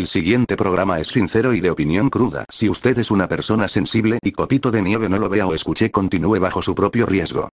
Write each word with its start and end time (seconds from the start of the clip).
El 0.00 0.06
siguiente 0.06 0.56
programa 0.56 0.98
es 0.98 1.08
sincero 1.08 1.52
y 1.52 1.60
de 1.60 1.70
opinión 1.70 2.08
cruda. 2.08 2.46
Si 2.48 2.70
usted 2.70 2.98
es 2.98 3.10
una 3.10 3.28
persona 3.28 3.68
sensible 3.68 4.18
y 4.22 4.32
copito 4.32 4.70
de 4.70 4.80
nieve 4.80 5.10
no 5.10 5.18
lo 5.18 5.28
vea 5.28 5.46
o 5.46 5.52
escuche, 5.52 5.90
continúe 5.90 6.38
bajo 6.40 6.62
su 6.62 6.74
propio 6.74 7.04
riesgo. 7.04 7.50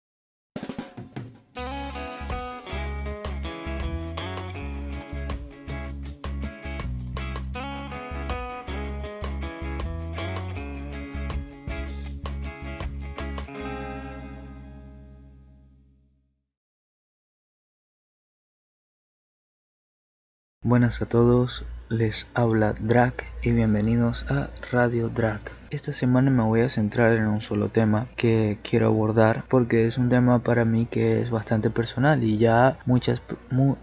Buenas 20.74 21.04
a 21.04 21.06
todos, 21.06 21.66
les 21.90 22.26
habla 22.34 22.74
Drac 22.74 23.28
y 23.44 23.52
bienvenidos 23.52 24.26
a 24.28 24.50
Radio 24.72 25.10
Drac. 25.10 25.52
Esta 25.70 25.94
semana 25.94 26.32
me 26.32 26.42
voy 26.42 26.62
a 26.62 26.70
centrar 26.70 27.14
en 27.16 27.28
un 27.28 27.42
solo 27.42 27.70
tema 27.70 28.08
que 28.16 28.58
quiero 28.64 28.88
abordar 28.88 29.44
porque 29.50 29.86
es 29.86 30.00
un 30.00 30.10
tema 30.10 30.40
para 30.40 30.66
mí 30.66 30.88
que 30.90 31.22
es 31.22 31.30
bastante 31.30 31.70
personal 31.70 32.24
y 32.24 32.40
ya 32.40 32.80
muchas, 32.88 33.22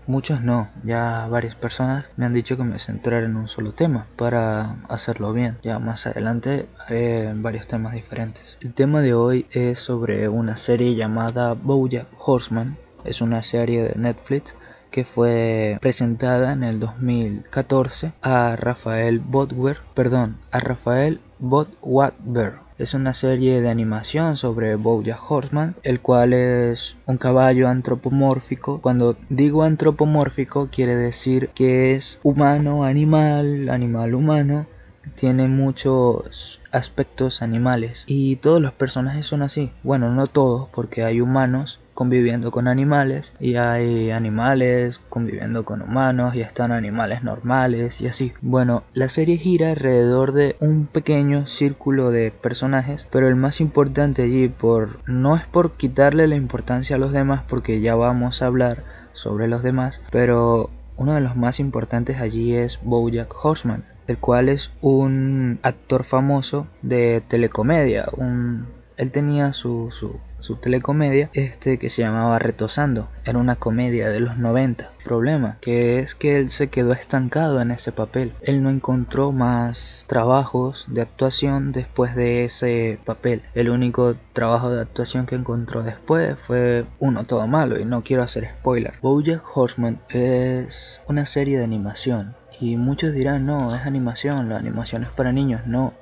muchas 0.09 0.43
no, 0.43 0.69
ya 0.83 1.29
varias 1.31 1.55
personas 1.55 2.11
me 2.17 2.27
han 2.27 2.35
dicho 2.35 2.57
que 2.57 2.65
me 2.65 2.81
centrar 2.81 3.23
en 3.23 3.37
un 3.37 3.47
solo 3.47 3.73
tema 3.73 4.09
para 4.17 4.75
hacerlo 4.89 5.33
bien. 5.33 5.59
Ya 5.63 5.79
más 5.79 6.09
adelante 6.09 6.69
haré 6.89 7.33
varios 7.37 7.69
temas 7.69 7.93
diferentes. 7.93 8.59
El 8.63 8.75
tema 8.75 9.01
de 9.01 9.15
hoy 9.15 9.47
es 9.53 9.79
sobre 9.79 10.29
una 10.29 10.57
serie 10.57 10.97
llamada 10.97 11.55
BoJack 11.55 12.09
Horseman. 12.19 12.77
Es 13.05 13.23
una 13.23 13.45
serie 13.45 13.85
de 13.85 13.95
Netflix 13.95 14.57
que 14.91 15.05
fue 15.05 15.79
presentada 15.81 16.53
en 16.53 16.63
el 16.63 16.81
2014 16.81 18.13
a 18.23 18.57
Rafael 18.57 19.21
Botwer, 19.21 19.79
perdón, 19.95 20.39
a 20.51 20.59
Rafael 20.59 21.21
Botwadber. 21.39 22.55
Es 22.81 22.95
una 22.95 23.13
serie 23.13 23.61
de 23.61 23.69
animación 23.69 24.39
sobre 24.39 24.75
Bojack 24.75 25.31
Horseman, 25.31 25.77
el 25.83 26.01
cual 26.01 26.33
es 26.33 26.97
un 27.05 27.19
caballo 27.19 27.69
antropomórfico. 27.69 28.81
Cuando 28.81 29.19
digo 29.29 29.65
antropomórfico 29.65 30.71
quiere 30.71 30.97
decir 30.97 31.51
que 31.55 31.95
es 31.95 32.19
humano, 32.23 32.85
animal, 32.85 33.69
animal 33.69 34.15
humano. 34.15 34.67
Tiene 35.15 35.49
muchos 35.49 36.61
aspectos 36.73 37.43
animales 37.43 38.05
y 38.07 38.37
todos 38.37 38.63
los 38.63 38.73
personajes 38.73 39.27
son 39.27 39.43
así. 39.43 39.73
Bueno, 39.83 40.11
no 40.15 40.27
todos 40.27 40.69
porque 40.71 41.05
hay 41.05 41.21
humanos 41.21 41.81
conviviendo 42.01 42.51
con 42.51 42.67
animales 42.67 43.35
y 43.41 43.57
hay 43.57 44.11
animales 44.11 45.03
conviviendo 45.11 45.67
con 45.67 45.83
humanos 45.83 46.35
y 46.35 46.41
están 46.41 46.73
animales 46.73 47.23
normales 47.23 48.01
y 48.01 48.07
así. 48.07 48.33
Bueno, 48.41 48.85
la 48.95 49.11
serie 49.11 49.37
gira 49.37 49.73
alrededor 49.73 50.33
de 50.33 50.57
un 50.61 50.87
pequeño 50.87 51.47
círculo 51.47 52.11
de 52.11 52.31
personajes, 52.31 53.07
pero 53.11 53.29
el 53.29 53.37
más 53.37 53.61
importante 53.61 54.23
allí 54.23 54.49
por 54.49 55.07
no 55.07 55.37
es 55.37 55.45
por 55.45 55.73
quitarle 55.73 56.27
la 56.27 56.37
importancia 56.37 56.97
a 56.97 56.99
los 56.99 57.13
demás 57.13 57.43
porque 57.47 57.83
ya 57.83 57.97
vamos 57.97 58.41
a 58.41 58.47
hablar 58.47 58.83
sobre 59.13 59.47
los 59.47 59.63
demás, 59.63 60.01
pero 60.11 60.71
uno 60.97 61.13
de 61.13 61.21
los 61.21 61.37
más 61.37 61.61
importantes 61.61 62.19
allí 62.19 62.55
es 62.55 62.81
Bojack 62.83 63.45
Horseman, 63.45 63.85
el 64.07 64.17
cual 64.17 64.49
es 64.49 64.73
un 64.81 65.59
actor 65.63 66.05
famoso 66.05 66.67
de 66.81 67.23
telecomedia, 67.29 68.07
un 68.17 68.81
él 69.01 69.11
tenía 69.13 69.55
su, 69.55 69.91
su, 69.91 70.21
telecomedia 70.61 71.31
este, 71.33 71.79
que 71.79 71.89
se 71.89 72.03
llamaba 72.03 72.39
Retosando. 72.39 73.09
Era 73.25 73.39
una 73.39 73.57
comedia 73.57 74.09
de 74.09 74.21
los 74.21 74.37
90. 74.39 74.91
Problema, 75.05 75.57
que 75.61 75.99
es 75.99 76.15
que 76.15 76.37
él 76.37 76.51
se 76.51 76.69
quedó 76.69 76.93
estancado 76.93 77.61
en 77.61 77.71
ese 77.71 77.91
papel. 77.91 78.35
Él 78.43 78.63
no 78.63 78.69
encontró 78.69 79.33
más 79.33 80.05
trabajos 80.07 80.85
de 80.89 81.01
actuación 81.01 81.73
después 81.73 82.15
de 82.15 82.45
ese 82.45 82.99
papel. 83.05 83.43
El 83.55 83.71
único 83.71 84.17
trabajo 84.35 84.71
de 84.71 84.83
actuación 84.83 85.25
que 85.25 85.37
encontró 85.37 85.83
después 85.83 86.39
fue 86.39 86.85
uno 86.99 87.25
todo 87.25 87.47
malo 87.47 87.81
y 87.81 87.87
no 87.87 88.03
quiero 88.03 88.23
hacer 88.23 88.47
spoiler. 88.53 88.95
Bojack 89.01 89.43
Horseman 89.57 90.01
es 90.11 91.01
una 91.09 91.25
serie 91.25 91.59
de 91.59 91.65
animación. 91.65 92.35
Y 92.61 92.77
muchos 92.77 93.15
dirán, 93.15 93.47
no, 93.47 93.75
es 93.75 93.87
animación, 93.87 94.51
la 94.51 94.59
animación 94.59 95.03
es 95.03 95.09
para 95.09 95.33
niños. 95.33 95.63
No, 95.67 95.95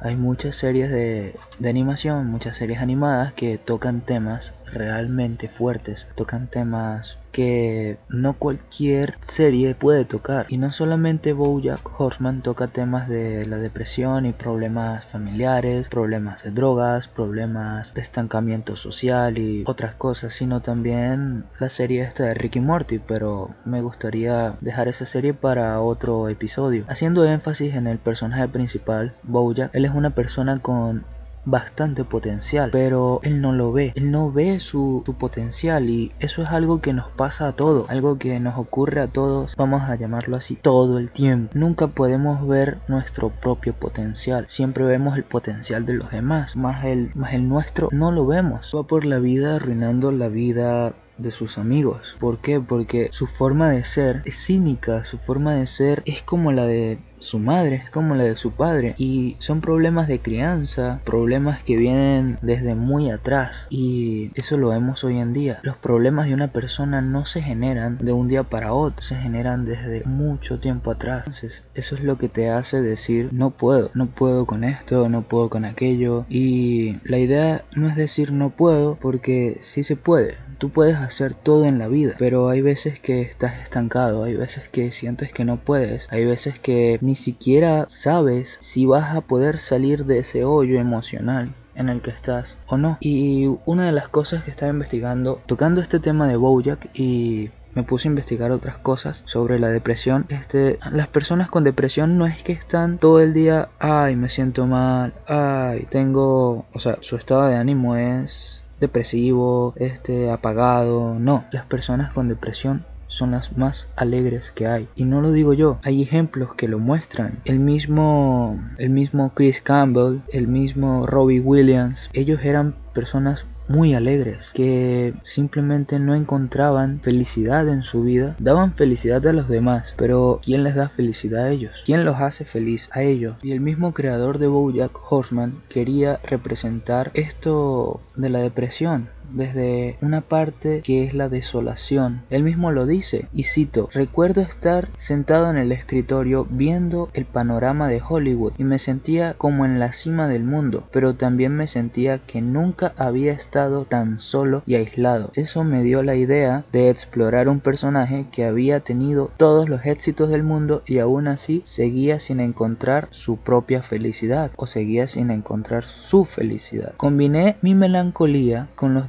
hay 0.00 0.16
muchas 0.16 0.56
series 0.56 0.90
de, 0.90 1.36
animación, 1.62 2.26
muchas 2.26 2.56
series 2.56 2.80
animadas 2.80 3.32
que 3.34 3.58
tocan 3.58 4.00
temas 4.00 4.54
realmente 4.72 5.48
fuertes, 5.48 6.06
tocan 6.16 6.48
temas 6.48 7.18
que 7.32 7.98
no 8.08 8.34
cualquier 8.34 9.16
serie 9.20 9.74
puede 9.74 10.04
tocar. 10.04 10.46
Y 10.48 10.58
no 10.58 10.72
solamente 10.72 11.32
Bojack 11.32 12.00
Horseman 12.00 12.42
toca 12.42 12.68
temas 12.68 13.08
de 13.08 13.46
la 13.46 13.56
depresión 13.56 14.26
y 14.26 14.32
problemas 14.32 15.06
familiares, 15.06 15.88
problemas 15.88 16.42
de 16.42 16.50
drogas, 16.50 17.08
problemas 17.08 17.94
de 17.94 18.00
estancamiento 18.00 18.76
social 18.76 19.38
y 19.38 19.64
otras 19.66 19.94
cosas, 19.94 20.34
sino 20.34 20.60
también 20.60 21.44
la 21.58 21.68
serie 21.68 22.02
esta 22.02 22.24
de 22.24 22.34
Ricky 22.34 22.60
Morty, 22.60 22.98
pero 22.98 23.54
me 23.64 23.80
gustaría 23.80 24.56
dejar 24.60 24.88
esa 24.88 25.06
serie 25.06 25.34
para 25.34 25.80
otro 25.80 26.28
episodio. 26.28 26.84
Haciendo 26.88 27.24
énfasis 27.24 27.74
en 27.74 27.86
el 27.86 27.98
personaje 27.98 28.48
principal, 28.48 29.14
Bojack, 29.22 29.74
él 29.74 29.84
es 29.84 29.92
una 29.92 30.10
persona 30.10 30.58
con 30.58 31.04
bastante 31.44 32.04
potencial, 32.04 32.70
pero 32.70 33.20
él 33.22 33.40
no 33.40 33.52
lo 33.52 33.72
ve, 33.72 33.92
él 33.96 34.10
no 34.10 34.30
ve 34.30 34.60
su, 34.60 35.02
potencial 35.18 35.90
y 35.90 36.12
eso 36.20 36.42
es 36.42 36.50
algo 36.50 36.80
que 36.80 36.92
nos 36.92 37.10
pasa 37.10 37.48
a 37.48 37.52
todos, 37.52 37.90
algo 37.90 38.16
que 38.18 38.38
nos 38.38 38.56
ocurre 38.56 39.00
a 39.00 39.08
todos, 39.08 39.56
vamos 39.56 39.82
a 39.82 39.96
llamarlo 39.96 40.36
así, 40.36 40.54
todo 40.54 40.98
el 40.98 41.10
tiempo. 41.10 41.52
Nunca 41.54 41.88
podemos 41.88 42.46
ver 42.46 42.78
nuestro 42.86 43.30
propio 43.30 43.74
potencial, 43.74 44.44
siempre 44.48 44.84
vemos 44.84 45.16
el 45.16 45.24
potencial 45.24 45.84
de 45.84 45.94
los 45.94 46.10
demás, 46.10 46.56
más 46.56 46.84
el, 46.84 47.10
más 47.14 47.34
el 47.34 47.48
nuestro 47.48 47.88
no 47.92 48.12
lo 48.12 48.26
vemos. 48.26 48.72
Va 48.74 48.82
por 48.84 49.04
la 49.04 49.18
vida 49.18 49.56
arruinando 49.56 50.10
la 50.12 50.28
vida 50.28 50.94
de 51.20 51.30
sus 51.30 51.58
amigos. 51.58 52.16
¿Por 52.18 52.38
qué? 52.38 52.60
Porque 52.60 53.08
su 53.12 53.26
forma 53.26 53.70
de 53.70 53.84
ser 53.84 54.22
es 54.24 54.36
cínica, 54.36 55.04
su 55.04 55.18
forma 55.18 55.54
de 55.54 55.66
ser 55.66 56.02
es 56.06 56.22
como 56.22 56.52
la 56.52 56.64
de 56.64 56.98
su 57.20 57.38
madre 57.38 57.76
es 57.76 57.90
como 57.90 58.14
la 58.14 58.24
de 58.24 58.36
su 58.36 58.52
padre 58.52 58.94
y 58.98 59.36
son 59.38 59.60
problemas 59.60 60.08
de 60.08 60.20
crianza, 60.20 61.00
problemas 61.04 61.62
que 61.62 61.76
vienen 61.76 62.38
desde 62.42 62.74
muy 62.74 63.10
atrás 63.10 63.66
y 63.70 64.32
eso 64.34 64.56
lo 64.56 64.70
vemos 64.70 65.04
hoy 65.04 65.18
en 65.18 65.32
día. 65.32 65.60
Los 65.62 65.76
problemas 65.76 66.26
de 66.26 66.34
una 66.34 66.52
persona 66.52 67.00
no 67.02 67.24
se 67.24 67.42
generan 67.42 67.98
de 67.98 68.12
un 68.12 68.28
día 68.28 68.44
para 68.44 68.72
otro, 68.72 69.04
se 69.04 69.16
generan 69.16 69.64
desde 69.64 70.02
mucho 70.04 70.58
tiempo 70.58 70.90
atrás. 70.90 71.18
Entonces, 71.18 71.64
eso 71.74 71.94
es 71.94 72.02
lo 72.02 72.16
que 72.18 72.28
te 72.28 72.50
hace 72.50 72.80
decir 72.80 73.28
no 73.32 73.50
puedo, 73.50 73.90
no 73.94 74.06
puedo 74.06 74.46
con 74.46 74.64
esto, 74.64 75.08
no 75.08 75.22
puedo 75.22 75.50
con 75.50 75.64
aquello 75.64 76.24
y 76.28 76.98
la 77.04 77.18
idea 77.18 77.64
no 77.76 77.88
es 77.88 77.96
decir 77.96 78.32
no 78.32 78.50
puedo 78.50 78.96
porque 78.96 79.58
sí 79.60 79.84
se 79.84 79.96
puede. 79.96 80.36
Tú 80.60 80.68
puedes 80.68 80.98
hacer 80.98 81.32
todo 81.32 81.64
en 81.64 81.78
la 81.78 81.88
vida, 81.88 82.16
pero 82.18 82.50
hay 82.50 82.60
veces 82.60 83.00
que 83.00 83.22
estás 83.22 83.62
estancado, 83.62 84.24
hay 84.24 84.34
veces 84.34 84.68
que 84.68 84.92
sientes 84.92 85.32
que 85.32 85.46
no 85.46 85.56
puedes, 85.56 86.06
hay 86.10 86.26
veces 86.26 86.60
que 86.60 86.98
ni 87.00 87.14
siquiera 87.14 87.86
sabes 87.88 88.58
si 88.60 88.84
vas 88.84 89.16
a 89.16 89.22
poder 89.22 89.58
salir 89.58 90.04
de 90.04 90.18
ese 90.18 90.44
hoyo 90.44 90.78
emocional 90.78 91.54
en 91.74 91.88
el 91.88 92.02
que 92.02 92.10
estás 92.10 92.58
o 92.66 92.76
no. 92.76 92.98
Y 93.00 93.48
una 93.64 93.86
de 93.86 93.92
las 93.92 94.08
cosas 94.08 94.44
que 94.44 94.50
estaba 94.50 94.70
investigando, 94.70 95.40
tocando 95.46 95.80
este 95.80 95.98
tema 95.98 96.28
de 96.28 96.36
Bojack 96.36 96.90
y 96.92 97.48
me 97.74 97.82
puse 97.82 98.08
a 98.08 98.10
investigar 98.10 98.52
otras 98.52 98.76
cosas 98.76 99.22
sobre 99.24 99.58
la 99.58 99.68
depresión. 99.68 100.26
Este, 100.28 100.78
las 100.92 101.08
personas 101.08 101.48
con 101.48 101.64
depresión 101.64 102.18
no 102.18 102.26
es 102.26 102.42
que 102.42 102.52
están 102.52 102.98
todo 102.98 103.20
el 103.20 103.32
día, 103.32 103.70
ay, 103.78 104.14
me 104.14 104.28
siento 104.28 104.66
mal, 104.66 105.14
ay, 105.26 105.86
tengo, 105.88 106.66
o 106.70 106.78
sea, 106.78 106.98
su 107.00 107.16
estado 107.16 107.46
de 107.46 107.56
ánimo 107.56 107.96
es 107.96 108.59
depresivo, 108.80 109.74
este, 109.76 110.30
apagado. 110.30 111.18
No, 111.18 111.44
las 111.52 111.66
personas 111.66 112.12
con 112.12 112.28
depresión 112.28 112.84
son 113.10 113.32
las 113.32 113.56
más 113.58 113.88
alegres 113.96 114.52
que 114.52 114.66
hay. 114.66 114.88
Y 114.94 115.04
no 115.04 115.20
lo 115.20 115.32
digo 115.32 115.52
yo, 115.52 115.78
hay 115.82 116.02
ejemplos 116.02 116.54
que 116.54 116.68
lo 116.68 116.78
muestran. 116.78 117.40
El 117.44 117.58
mismo, 117.58 118.58
el 118.78 118.90
mismo 118.90 119.32
Chris 119.34 119.60
Campbell, 119.60 120.20
el 120.32 120.46
mismo 120.46 121.06
Robbie 121.06 121.40
Williams, 121.40 122.08
ellos 122.12 122.40
eran 122.44 122.76
personas 122.94 123.46
muy 123.70 123.94
alegres, 123.94 124.50
que 124.52 125.14
simplemente 125.22 126.00
no 126.00 126.16
encontraban 126.16 127.00
felicidad 127.00 127.68
en 127.68 127.84
su 127.84 128.02
vida, 128.02 128.34
daban 128.40 128.72
felicidad 128.72 129.24
a 129.26 129.32
los 129.32 129.48
demás, 129.48 129.94
pero 129.96 130.40
¿quién 130.42 130.64
les 130.64 130.74
da 130.74 130.88
felicidad 130.88 131.44
a 131.44 131.50
ellos? 131.50 131.82
¿Quién 131.86 132.04
los 132.04 132.16
hace 132.16 132.44
feliz 132.44 132.90
a 132.92 133.02
ellos? 133.02 133.36
Y 133.42 133.52
el 133.52 133.60
mismo 133.60 133.92
creador 133.92 134.38
de 134.38 134.48
Bojack 134.48 134.98
Horseman 135.08 135.62
quería 135.68 136.20
representar 136.24 137.12
esto 137.14 138.00
de 138.16 138.28
la 138.28 138.40
depresión, 138.40 139.08
desde 139.32 139.96
una 140.00 140.20
parte 140.20 140.82
que 140.82 141.04
es 141.04 141.14
la 141.14 141.28
desolación. 141.28 142.22
Él 142.30 142.42
mismo 142.42 142.72
lo 142.72 142.86
dice, 142.86 143.28
y 143.32 143.44
cito, 143.44 143.88
recuerdo 143.92 144.40
estar 144.40 144.88
sentado 144.96 145.50
en 145.50 145.56
el 145.56 145.72
escritorio 145.72 146.46
viendo 146.50 147.10
el 147.14 147.24
panorama 147.24 147.88
de 147.88 148.02
Hollywood 148.06 148.52
y 148.58 148.64
me 148.64 148.78
sentía 148.78 149.34
como 149.34 149.64
en 149.64 149.78
la 149.78 149.92
cima 149.92 150.28
del 150.28 150.44
mundo, 150.44 150.88
pero 150.90 151.14
también 151.14 151.56
me 151.56 151.66
sentía 151.66 152.18
que 152.18 152.40
nunca 152.40 152.92
había 152.96 153.32
estado 153.32 153.84
tan 153.84 154.18
solo 154.18 154.62
y 154.66 154.74
aislado. 154.74 155.30
Eso 155.34 155.64
me 155.64 155.82
dio 155.82 156.02
la 156.02 156.14
idea 156.14 156.64
de 156.72 156.90
explorar 156.90 157.48
un 157.48 157.60
personaje 157.60 158.26
que 158.30 158.44
había 158.44 158.80
tenido 158.80 159.30
todos 159.36 159.68
los 159.68 159.84
éxitos 159.86 160.28
del 160.30 160.42
mundo 160.42 160.82
y 160.86 160.98
aún 160.98 161.28
así 161.28 161.62
seguía 161.64 162.20
sin 162.20 162.40
encontrar 162.40 163.08
su 163.10 163.36
propia 163.36 163.82
felicidad 163.82 164.50
o 164.56 164.66
seguía 164.66 165.08
sin 165.08 165.30
encontrar 165.30 165.84
su 165.84 166.24
felicidad. 166.24 166.94
Combiné 166.96 167.56
mi 167.62 167.74
melancolía 167.74 168.68
con 168.74 168.94
los 168.94 169.08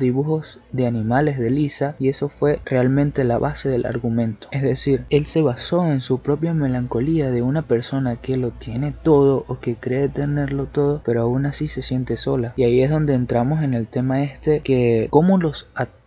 de 0.72 0.88
animales 0.88 1.40
de 1.40 1.50
Lisa 1.50 1.96
y 2.00 2.10
eso 2.10 2.30
fue 2.30 2.60
realmente 2.66 3.24
la 3.24 3.38
base 3.38 3.70
del 3.70 3.86
argumento. 3.86 4.48
Es 4.52 4.62
decir, 4.62 5.06
él 5.10 5.26
se 5.26 5.42
basó 5.42 5.86
en 5.86 6.02
su 6.02 6.20
propia 6.20 6.54
melancolía 6.54 7.32
de 7.32 7.42
una 7.42 7.62
persona 7.62 8.16
que 8.16 8.38
lo 8.38 8.52
tiene 8.52 8.92
todo 8.92 9.44
o 9.48 9.60
que 9.60 9.76
cree 9.76 10.10
tenerlo 10.10 10.66
todo, 10.66 11.02
pero 11.04 11.22
aún 11.22 11.46
así 11.46 11.68
se 11.68 11.82
siente 11.82 12.18
sola. 12.18 12.54
Y 12.56 12.64
ahí 12.64 12.82
es 12.82 12.90
donde 12.90 13.14
entramos 13.14 13.64
en 13.64 13.74
el 13.74 13.88
tema 13.88 14.24
este 14.24 14.62
que 14.62 15.08
como 15.10 15.38
los 15.38 15.68
actores, 15.76 16.01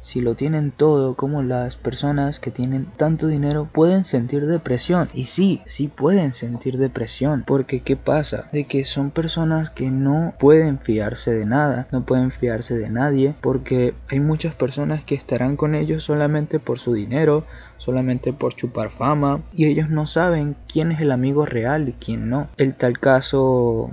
si 0.00 0.22
lo 0.22 0.36
tienen 0.36 0.70
todo, 0.70 1.16
como 1.16 1.42
las 1.42 1.76
personas 1.76 2.40
que 2.40 2.50
tienen 2.50 2.86
tanto 2.96 3.26
dinero 3.26 3.68
pueden 3.70 4.04
sentir 4.04 4.46
depresión. 4.46 5.10
Y 5.12 5.24
sí, 5.24 5.60
sí 5.66 5.88
pueden 5.88 6.32
sentir 6.32 6.78
depresión, 6.78 7.44
porque 7.46 7.80
¿qué 7.80 7.94
pasa? 7.94 8.48
De 8.52 8.64
que 8.64 8.86
son 8.86 9.10
personas 9.10 9.68
que 9.68 9.90
no 9.90 10.32
pueden 10.38 10.78
fiarse 10.78 11.34
de 11.34 11.44
nada, 11.44 11.88
no 11.92 12.06
pueden 12.06 12.30
fiarse 12.30 12.78
de 12.78 12.88
nadie, 12.88 13.34
porque 13.42 13.92
hay 14.08 14.20
muchas 14.20 14.54
personas 14.54 15.04
que 15.04 15.14
estarán 15.14 15.56
con 15.56 15.74
ellos 15.74 16.04
solamente 16.04 16.58
por 16.58 16.78
su 16.78 16.94
dinero, 16.94 17.44
solamente 17.76 18.32
por 18.32 18.54
chupar 18.54 18.90
fama, 18.90 19.42
y 19.52 19.66
ellos 19.66 19.90
no 19.90 20.06
saben 20.06 20.56
quién 20.72 20.90
es 20.90 21.00
el 21.00 21.12
amigo 21.12 21.44
real 21.44 21.90
y 21.90 21.92
quién 21.92 22.30
no. 22.30 22.48
El 22.56 22.74
tal 22.74 22.98
caso 22.98 23.90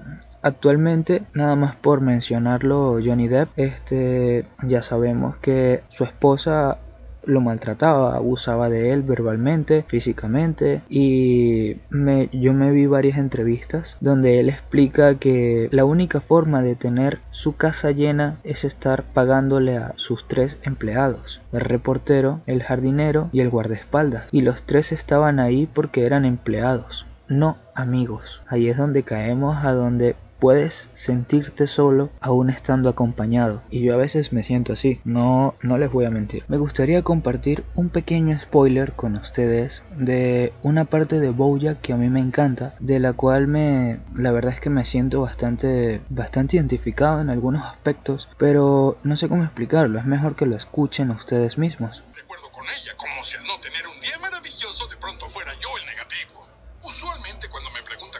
Actualmente, 0.47 1.23
nada 1.33 1.57
más 1.57 1.75
por 1.75 1.99
mencionarlo, 1.99 2.99
Johnny 3.03 3.27
Depp, 3.27 3.49
este, 3.57 4.45
ya 4.63 4.81
sabemos 4.81 5.35
que 5.35 5.83
su 5.89 6.05
esposa 6.05 6.77
lo 7.25 7.41
maltrataba, 7.41 8.15
abusaba 8.15 8.69
de 8.69 8.93
él 8.93 9.03
verbalmente, 9.03 9.83
físicamente 9.89 10.83
y 10.87 11.81
me, 11.89 12.29
yo 12.31 12.53
me 12.53 12.71
vi 12.71 12.85
varias 12.85 13.17
entrevistas 13.17 13.97
donde 13.99 14.39
él 14.39 14.47
explica 14.47 15.15
que 15.15 15.67
la 15.73 15.83
única 15.83 16.21
forma 16.21 16.61
de 16.61 16.75
tener 16.75 17.19
su 17.29 17.57
casa 17.57 17.91
llena 17.91 18.39
es 18.45 18.63
estar 18.63 19.03
pagándole 19.03 19.75
a 19.75 19.91
sus 19.97 20.29
tres 20.29 20.59
empleados, 20.63 21.41
el 21.51 21.59
reportero, 21.59 22.39
el 22.45 22.63
jardinero 22.63 23.29
y 23.33 23.41
el 23.41 23.49
guardaespaldas 23.49 24.29
y 24.31 24.43
los 24.43 24.63
tres 24.63 24.93
estaban 24.93 25.41
ahí 25.41 25.67
porque 25.73 26.05
eran 26.05 26.23
empleados 26.23 27.05
no 27.29 27.57
amigos. 27.75 28.41
Ahí 28.47 28.69
es 28.69 28.77
donde 28.77 29.03
caemos 29.03 29.63
a 29.63 29.73
donde 29.73 30.15
puedes 30.39 30.89
sentirte 30.93 31.67
solo 31.67 32.09
aún 32.21 32.49
estando 32.49 32.89
acompañado. 32.89 33.61
Y 33.69 33.81
yo 33.81 33.93
a 33.93 33.97
veces 33.97 34.33
me 34.33 34.43
siento 34.43 34.73
así, 34.73 35.01
no, 35.03 35.55
no 35.61 35.77
les 35.77 35.91
voy 35.91 36.05
a 36.05 36.11
mentir. 36.11 36.43
Me 36.47 36.57
gustaría 36.57 37.01
compartir 37.01 37.63
un 37.75 37.89
pequeño 37.89 38.37
spoiler 38.39 38.93
con 38.93 39.15
ustedes 39.15 39.83
de 39.95 40.53
una 40.61 40.85
parte 40.85 41.19
de 41.19 41.29
Bojack 41.29 41.81
que 41.81 41.93
a 41.93 41.97
mí 41.97 42.09
me 42.09 42.19
encanta, 42.19 42.75
de 42.79 42.99
la 42.99 43.13
cual 43.13 43.47
me, 43.47 43.99
la 44.15 44.31
verdad 44.31 44.53
es 44.53 44.59
que 44.59 44.69
me 44.69 44.85
siento 44.85 45.21
bastante, 45.21 46.01
bastante 46.09 46.57
identificado 46.57 47.21
en 47.21 47.29
algunos 47.29 47.65
aspectos, 47.65 48.29
pero 48.37 48.97
no 49.03 49.17
sé 49.17 49.27
cómo 49.27 49.43
explicarlo, 49.43 49.99
es 49.99 50.05
mejor 50.05 50.35
que 50.35 50.45
lo 50.45 50.55
escuchen 50.55 51.11
ustedes 51.11 51.57
mismos. 51.57 52.03
Recuerdo 52.15 52.49
con 52.51 52.65
ella 52.65 52.93
como 52.97 53.23
si 53.23 53.35
al 53.37 53.45
no 53.45 53.59
tener 53.59 53.87
un 53.87 53.99
día 54.01 54.17
maravilloso 54.19 54.87
de 54.87 54.97
pronto 54.97 55.29
fuera 55.29 55.51
yo 55.59 55.69
el 55.79 55.85
negativo. 55.85 56.47
Usualmente 56.83 57.49
cuando 57.49 57.69
me 57.71 57.81
preguntan 57.83 58.16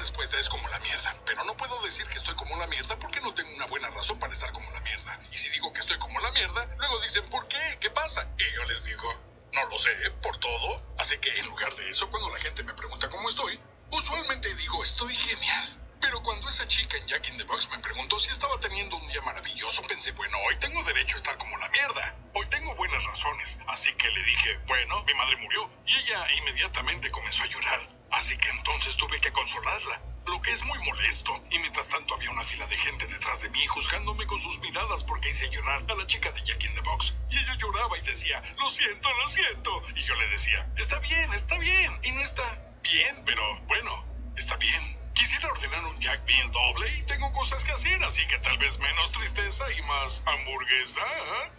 respuesta 0.00 0.40
es 0.40 0.48
como 0.48 0.66
la 0.68 0.78
mierda. 0.80 1.14
Pero 1.26 1.44
no 1.44 1.56
puedo 1.56 1.80
decir 1.82 2.06
que 2.08 2.18
estoy 2.18 2.34
como 2.34 2.56
la 2.56 2.66
mierda 2.66 2.98
porque 2.98 3.20
no 3.20 3.32
tengo 3.34 3.54
una 3.54 3.66
buena 3.66 3.90
razón 3.90 4.18
para 4.18 4.32
estar 4.32 4.50
como 4.52 4.68
la 4.72 4.80
mierda. 4.80 5.20
Y 5.30 5.36
si 5.36 5.50
digo 5.50 5.72
que 5.72 5.80
estoy 5.80 5.98
como 5.98 6.18
la 6.20 6.32
mierda, 6.32 6.66
luego 6.78 6.98
dicen, 7.00 7.24
¿por 7.26 7.46
qué? 7.48 7.78
¿Qué 7.80 7.90
pasa? 7.90 8.26
Y 8.38 8.56
yo 8.56 8.64
les 8.64 8.82
digo, 8.84 9.14
no 9.52 9.64
lo 9.66 9.78
sé, 9.78 9.90
por 10.22 10.38
todo. 10.38 10.82
Así 10.98 11.18
que 11.18 11.38
en 11.38 11.46
lugar 11.46 11.74
de 11.76 11.90
eso, 11.90 12.10
cuando 12.10 12.30
la 12.30 12.38
gente 12.38 12.64
me 12.64 12.72
pregunta 12.72 13.10
cómo 13.10 13.28
estoy, 13.28 13.60
usualmente 13.90 14.54
digo, 14.54 14.82
estoy 14.82 15.14
genial. 15.14 15.76
Pero 16.00 16.22
cuando 16.22 16.48
esa 16.48 16.66
chica 16.66 16.96
en 16.96 17.06
Jack 17.06 17.28
in 17.28 17.36
the 17.36 17.44
Box 17.44 17.68
me 17.70 17.78
preguntó 17.78 18.18
si 18.18 18.30
estaba 18.30 18.58
teniendo 18.58 18.96
un 18.96 19.06
día 19.08 19.20
maravilloso, 19.20 19.82
pensé, 19.82 20.12
bueno, 20.12 20.36
hoy 20.48 20.56
tengo 20.56 20.82
derecho 20.84 21.14
a 21.14 21.18
estar 21.18 21.36
como 21.36 21.58
la 21.58 21.68
mierda. 21.68 22.16
Hoy 22.34 22.46
tengo 22.46 22.74
buenas 22.74 23.04
razones. 23.04 23.58
Así 23.68 23.92
que 23.94 24.08
le 24.08 24.22
dije, 24.22 24.58
bueno, 24.66 25.02
mi 25.04 25.12
madre 25.14 25.36
murió. 25.36 25.70
Y 25.86 25.94
ella 25.94 26.26
inmediatamente 26.38 27.10
comenzó 27.10 27.42
a 27.42 27.46
llorar. 27.46 27.99
Así 28.12 28.36
que 28.36 28.48
entonces 28.50 28.96
tuve 28.96 29.20
que 29.20 29.32
consolarla. 29.32 30.02
Lo 30.26 30.40
que 30.40 30.52
es 30.52 30.64
muy 30.64 30.78
molesto. 30.78 31.42
Y 31.50 31.58
mientras 31.58 31.88
tanto 31.88 32.14
había 32.14 32.30
una 32.30 32.44
fila 32.44 32.66
de 32.66 32.76
gente 32.76 33.06
detrás 33.06 33.40
de 33.42 33.50
mí 33.50 33.66
juzgándome 33.66 34.26
con 34.26 34.40
sus 34.40 34.58
miradas 34.60 35.02
porque 35.04 35.30
hice 35.30 35.48
llorar 35.50 35.84
a 35.88 35.94
la 35.94 36.06
chica 36.06 36.30
de 36.32 36.42
Jack 36.42 36.62
in 36.64 36.74
the 36.74 36.80
Box. 36.82 37.14
Y 37.30 37.38
ella 37.38 37.54
lloraba 37.56 37.96
y 37.98 38.02
decía, 38.02 38.42
lo 38.58 38.68
siento, 38.68 39.12
lo 39.14 39.28
siento. 39.28 39.82
Y 39.94 40.02
yo 40.02 40.14
le 40.16 40.28
decía, 40.28 40.68
está 40.76 40.98
bien, 41.00 41.32
está 41.32 41.58
bien. 41.58 41.98
Y 42.02 42.10
no 42.12 42.20
está 42.20 42.62
bien, 42.82 43.22
pero 43.24 43.42
bueno, 43.66 44.04
está 44.36 44.56
bien. 44.56 44.98
Quisiera 45.14 45.48
ordenar 45.48 45.84
un 45.84 45.98
Jack 46.00 46.24
bien 46.24 46.50
doble 46.52 46.96
y 46.96 47.02
tengo 47.02 47.32
cosas 47.32 47.62
que 47.64 47.72
hacer, 47.72 48.02
así 48.04 48.26
que 48.26 48.38
tal 48.38 48.56
vez 48.58 48.78
menos 48.78 49.12
tristeza 49.12 49.70
y 49.72 49.82
más 49.82 50.22
hamburguesa. 50.26 51.00
¿eh? 51.00 51.52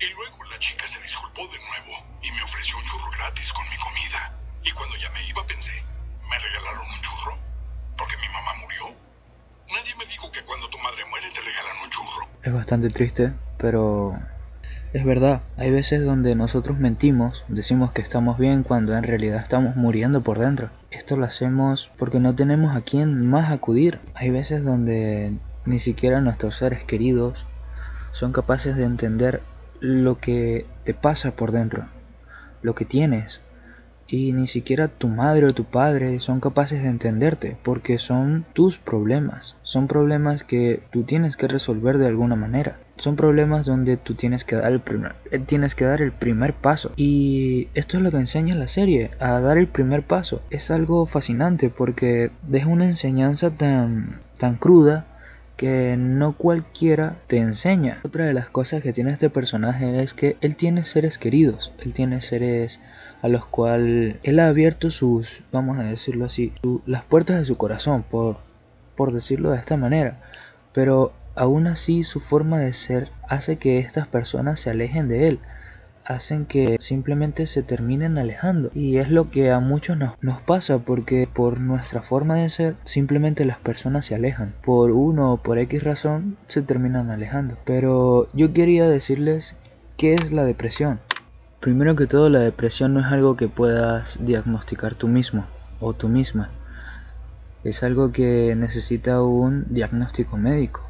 Y 0.00 0.06
luego 0.14 0.44
la 0.44 0.58
chica 0.58 0.86
se 0.86 1.00
disculpó 1.00 1.46
de 1.48 1.58
nuevo 1.58 2.18
y 2.22 2.32
me 2.32 2.42
ofreció 2.42 2.76
un 2.76 2.84
churro 2.84 3.10
gratis 3.10 3.52
con 3.52 3.68
mi 3.68 3.76
comida. 3.76 4.41
Y 4.64 4.70
cuando 4.72 4.96
ya 4.96 5.10
me 5.10 5.26
iba 5.28 5.44
pensé, 5.46 5.72
¿me 6.30 6.38
regalaron 6.38 6.86
un 6.86 7.00
churro? 7.00 7.38
¿Porque 7.98 8.16
mi 8.18 8.28
mamá 8.28 8.54
murió? 8.60 8.96
Nadie 9.68 9.94
me 9.96 10.06
dijo 10.06 10.30
que 10.30 10.42
cuando 10.44 10.68
tu 10.68 10.78
madre 10.78 11.04
muere 11.10 11.26
te 11.30 11.40
regalan 11.40 11.82
un 11.84 11.90
churro. 11.90 12.28
Es 12.42 12.52
bastante 12.52 12.88
triste, 12.88 13.32
pero 13.58 14.12
es 14.92 15.04
verdad, 15.04 15.42
hay 15.56 15.70
veces 15.70 16.04
donde 16.04 16.34
nosotros 16.34 16.78
mentimos, 16.78 17.44
decimos 17.48 17.92
que 17.92 18.02
estamos 18.02 18.36
bien 18.36 18.62
cuando 18.62 18.94
en 18.94 19.04
realidad 19.04 19.40
estamos 19.40 19.74
muriendo 19.74 20.22
por 20.22 20.38
dentro. 20.38 20.70
Esto 20.90 21.16
lo 21.16 21.24
hacemos 21.24 21.90
porque 21.96 22.20
no 22.20 22.34
tenemos 22.34 22.76
a 22.76 22.82
quién 22.82 23.26
más 23.26 23.50
acudir. 23.50 24.00
Hay 24.14 24.30
veces 24.30 24.64
donde 24.64 25.32
ni 25.64 25.78
siquiera 25.78 26.20
nuestros 26.20 26.56
seres 26.56 26.84
queridos 26.84 27.46
son 28.12 28.32
capaces 28.32 28.76
de 28.76 28.84
entender 28.84 29.42
lo 29.80 30.18
que 30.18 30.66
te 30.84 30.92
pasa 30.92 31.32
por 31.32 31.52
dentro, 31.52 31.88
lo 32.60 32.74
que 32.74 32.84
tienes, 32.84 33.40
y 34.12 34.32
ni 34.32 34.46
siquiera 34.46 34.88
tu 34.88 35.08
madre 35.08 35.46
o 35.46 35.54
tu 35.54 35.64
padre 35.64 36.20
son 36.20 36.38
capaces 36.38 36.82
de 36.82 36.90
entenderte 36.90 37.56
porque 37.62 37.96
son 37.96 38.44
tus 38.52 38.76
problemas, 38.76 39.56
son 39.62 39.88
problemas 39.88 40.44
que 40.44 40.82
tú 40.90 41.04
tienes 41.04 41.38
que 41.38 41.48
resolver 41.48 41.96
de 41.96 42.08
alguna 42.08 42.36
manera. 42.36 42.78
Son 42.98 43.16
problemas 43.16 43.64
donde 43.64 43.96
tú 43.96 44.14
tienes 44.14 44.44
que 44.44 44.54
dar 44.54 44.70
el 44.70 44.80
primer, 44.80 45.16
eh, 45.30 45.38
tienes 45.38 45.74
que 45.74 45.86
dar 45.86 46.02
el 46.02 46.12
primer 46.12 46.52
paso. 46.52 46.92
Y 46.94 47.68
esto 47.74 47.96
es 47.96 48.02
lo 48.02 48.10
que 48.10 48.18
enseña 48.18 48.54
la 48.54 48.68
serie, 48.68 49.10
a 49.18 49.40
dar 49.40 49.56
el 49.56 49.66
primer 49.66 50.02
paso. 50.06 50.42
Es 50.50 50.70
algo 50.70 51.06
fascinante 51.06 51.70
porque 51.70 52.30
deja 52.46 52.68
una 52.68 52.84
enseñanza 52.84 53.50
tan, 53.50 54.20
tan 54.38 54.56
cruda 54.56 55.06
que 55.56 55.96
no 55.96 56.36
cualquiera 56.36 57.16
te 57.28 57.38
enseña. 57.38 58.00
Otra 58.04 58.26
de 58.26 58.34
las 58.34 58.50
cosas 58.50 58.82
que 58.82 58.92
tiene 58.92 59.12
este 59.12 59.30
personaje 59.30 60.02
es 60.02 60.12
que 60.12 60.36
él 60.40 60.56
tiene 60.56 60.84
seres 60.84 61.18
queridos, 61.18 61.72
él 61.82 61.92
tiene 61.92 62.20
seres 62.20 62.78
a 63.22 63.28
los 63.28 63.46
cuales 63.46 64.16
él 64.24 64.40
ha 64.40 64.48
abierto 64.48 64.90
sus, 64.90 65.44
vamos 65.52 65.78
a 65.78 65.84
decirlo 65.84 66.24
así, 66.24 66.52
las 66.84 67.04
puertas 67.04 67.38
de 67.38 67.44
su 67.44 67.56
corazón, 67.56 68.02
por, 68.02 68.38
por 68.96 69.12
decirlo 69.12 69.50
de 69.50 69.58
esta 69.58 69.76
manera. 69.76 70.18
Pero 70.72 71.12
aún 71.34 71.66
así 71.68 72.02
su 72.02 72.20
forma 72.20 72.58
de 72.58 72.72
ser 72.72 73.10
hace 73.28 73.56
que 73.56 73.78
estas 73.78 74.06
personas 74.08 74.60
se 74.60 74.70
alejen 74.70 75.08
de 75.08 75.28
él 75.28 75.40
hacen 76.04 76.46
que 76.46 76.76
simplemente 76.80 77.46
se 77.46 77.62
terminen 77.62 78.18
alejando. 78.18 78.70
Y 78.74 78.96
es 78.96 79.10
lo 79.10 79.30
que 79.30 79.50
a 79.50 79.60
muchos 79.60 79.96
nos, 79.96 80.14
nos 80.20 80.40
pasa 80.42 80.78
porque 80.78 81.28
por 81.32 81.60
nuestra 81.60 82.02
forma 82.02 82.36
de 82.36 82.50
ser 82.50 82.76
simplemente 82.84 83.44
las 83.44 83.58
personas 83.58 84.06
se 84.06 84.14
alejan. 84.14 84.54
Por 84.62 84.90
uno 84.90 85.32
o 85.32 85.36
por 85.36 85.58
X 85.58 85.82
razón 85.82 86.36
se 86.46 86.62
terminan 86.62 87.10
alejando. 87.10 87.56
Pero 87.64 88.28
yo 88.32 88.52
quería 88.52 88.88
decirles 88.88 89.56
qué 89.96 90.14
es 90.14 90.32
la 90.32 90.44
depresión. 90.44 91.00
Primero 91.62 91.94
que 91.94 92.08
todo 92.08 92.28
la 92.28 92.40
depresión 92.40 92.92
no 92.92 92.98
es 92.98 93.06
algo 93.06 93.36
que 93.36 93.46
puedas 93.46 94.18
diagnosticar 94.20 94.96
tú 94.96 95.06
mismo 95.06 95.46
o 95.78 95.92
tú 95.92 96.08
misma. 96.08 96.50
Es 97.62 97.84
algo 97.84 98.10
que 98.10 98.56
necesita 98.56 99.22
un 99.22 99.72
diagnóstico 99.72 100.36
médico. 100.36 100.80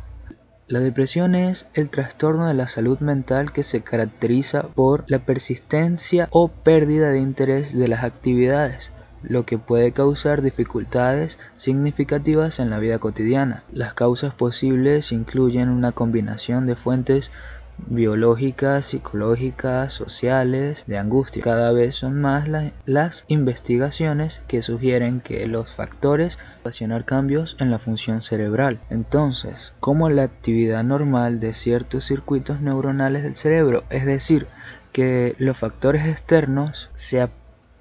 La 0.67 0.81
depresión 0.81 1.35
es 1.35 1.67
el 1.75 1.91
trastorno 1.91 2.47
de 2.47 2.55
la 2.55 2.69
salud 2.69 3.01
mental 3.01 3.53
que 3.53 3.65
se 3.65 3.83
caracteriza 3.83 4.63
por 4.63 5.05
la 5.09 5.19
persistencia 5.19 6.27
o 6.31 6.49
pérdida 6.49 7.11
de 7.11 7.19
interés 7.19 7.77
de 7.77 7.89
las 7.89 8.03
actividades, 8.03 8.93
lo 9.23 9.45
que 9.45 9.59
puede 9.59 9.93
causar 9.93 10.41
dificultades 10.41 11.39
significativas 11.55 12.61
en 12.61 12.71
la 12.71 12.79
vida 12.79 12.99
cotidiana. 12.99 13.63
Las 13.73 13.93
causas 13.93 14.33
posibles 14.33 15.13
incluyen 15.13 15.69
una 15.69 15.93
combinación 15.93 16.67
de 16.67 16.77
fuentes 16.77 17.31
biológicas, 17.79 18.87
psicológicas, 18.87 19.93
sociales, 19.93 20.85
de 20.87 20.99
angustia. 20.99 21.43
Cada 21.43 21.73
vez 21.73 21.97
son 21.97 22.21
más 22.21 22.49
las 22.85 23.25
investigaciones 23.29 24.41
que 24.47 24.63
sugieren 24.63 25.21
que 25.21 25.47
los 25.47 25.71
factores 25.71 26.39
ocasionar 26.61 27.05
cambios 27.05 27.57
en 27.61 27.71
la 27.71 27.79
función 27.79 28.23
cerebral. 28.23 28.81
Entonces, 28.91 29.75
como 29.81 30.09
la 30.11 30.25
actividad 30.25 30.85
normal 30.85 31.41
de 31.41 31.55
ciertos 31.55 32.05
circuitos 32.05 32.61
neuronales 32.61 33.23
del 33.23 33.37
cerebro, 33.37 33.85
es 33.91 34.07
decir, 34.07 34.47
que 34.93 35.35
los 35.39 35.57
factores 35.57 36.07
externos 36.07 36.91
se, 36.95 37.29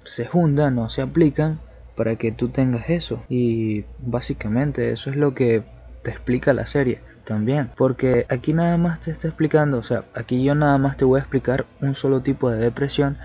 se 0.04 0.26
juntan 0.26 0.78
o 0.78 0.88
se 0.88 1.02
aplican 1.02 1.60
para 1.94 2.16
que 2.16 2.32
tú 2.32 2.48
tengas 2.48 2.90
eso. 2.90 3.22
Y 3.28 3.84
básicamente 3.98 4.92
eso 4.92 5.10
es 5.10 5.16
lo 5.16 5.34
que 5.34 5.62
te 6.02 6.10
explica 6.10 6.52
la 6.52 6.66
serie 6.66 7.00
también. 7.24 7.70
Porque 7.76 8.26
aquí 8.28 8.52
nada 8.52 8.76
más 8.76 9.00
te 9.00 9.10
está 9.10 9.28
explicando, 9.28 9.78
o 9.78 9.82
sea, 9.82 10.04
aquí 10.14 10.42
yo 10.44 10.54
nada 10.54 10.78
más 10.78 10.96
te 10.96 11.04
voy 11.04 11.18
a 11.18 11.22
explicar 11.22 11.66
un 11.80 11.94
solo 11.94 12.22
tipo 12.22 12.50
de 12.50 12.58
depresión 12.58 13.18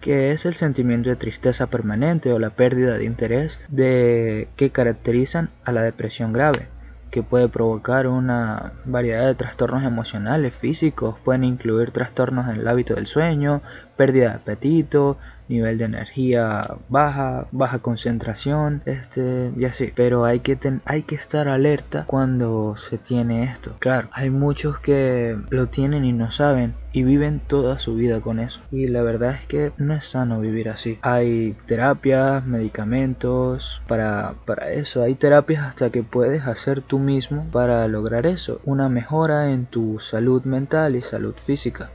que 0.00 0.32
es 0.32 0.46
el 0.46 0.54
sentimiento 0.54 1.10
de 1.10 1.16
tristeza 1.16 1.66
permanente 1.68 2.32
o 2.32 2.38
la 2.38 2.50
pérdida 2.50 2.96
de 2.96 3.04
interés 3.04 3.60
de 3.68 4.48
que 4.56 4.70
caracterizan 4.70 5.50
a 5.64 5.72
la 5.72 5.82
depresión 5.82 6.32
grave 6.32 6.68
que 7.10 7.22
puede 7.22 7.48
provocar 7.48 8.06
una 8.06 8.72
variedad 8.84 9.26
de 9.26 9.34
trastornos 9.34 9.82
emocionales, 9.82 10.54
físicos, 10.54 11.18
pueden 11.18 11.44
incluir 11.44 11.90
trastornos 11.90 12.48
en 12.48 12.56
el 12.56 12.68
hábito 12.68 12.94
del 12.94 13.06
sueño, 13.06 13.62
pérdida 13.96 14.30
de 14.30 14.34
apetito, 14.36 15.18
nivel 15.50 15.76
de 15.76 15.84
energía 15.84 16.62
baja, 16.88 17.48
baja 17.52 17.80
concentración, 17.80 18.82
este 18.86 19.52
y 19.56 19.64
así. 19.66 19.92
Pero 19.94 20.24
hay 20.24 20.40
que 20.40 20.58
hay 20.86 21.02
que 21.02 21.16
estar 21.16 21.48
alerta 21.48 22.04
cuando 22.06 22.76
se 22.76 22.96
tiene 22.96 23.44
esto. 23.44 23.76
Claro, 23.78 24.08
hay 24.12 24.30
muchos 24.30 24.78
que 24.78 25.36
lo 25.50 25.66
tienen 25.66 26.04
y 26.04 26.12
no 26.12 26.30
saben 26.30 26.74
y 26.92 27.04
viven 27.04 27.40
toda 27.40 27.78
su 27.78 27.94
vida 27.94 28.20
con 28.20 28.38
eso. 28.38 28.60
Y 28.70 28.88
la 28.88 29.02
verdad 29.02 29.34
es 29.34 29.46
que 29.46 29.72
no 29.76 29.94
es 29.94 30.04
sano 30.04 30.40
vivir 30.40 30.68
así. 30.68 30.98
Hay 31.02 31.56
terapias, 31.66 32.44
medicamentos 32.46 33.82
para, 33.86 34.34
para 34.44 34.70
eso. 34.72 35.02
Hay 35.02 35.14
terapias 35.14 35.64
hasta 35.64 35.90
que 35.90 36.02
puedes 36.02 36.46
hacer 36.46 36.80
tú 36.80 36.98
mismo 36.98 37.46
para 37.52 37.86
lograr 37.88 38.26
eso. 38.26 38.60
Una 38.64 38.88
mejora 38.88 39.50
en 39.50 39.66
tu 39.66 39.98
salud 40.00 40.44
mental 40.44 40.96
y 40.96 41.02
salud 41.02 41.34
física 41.34 41.90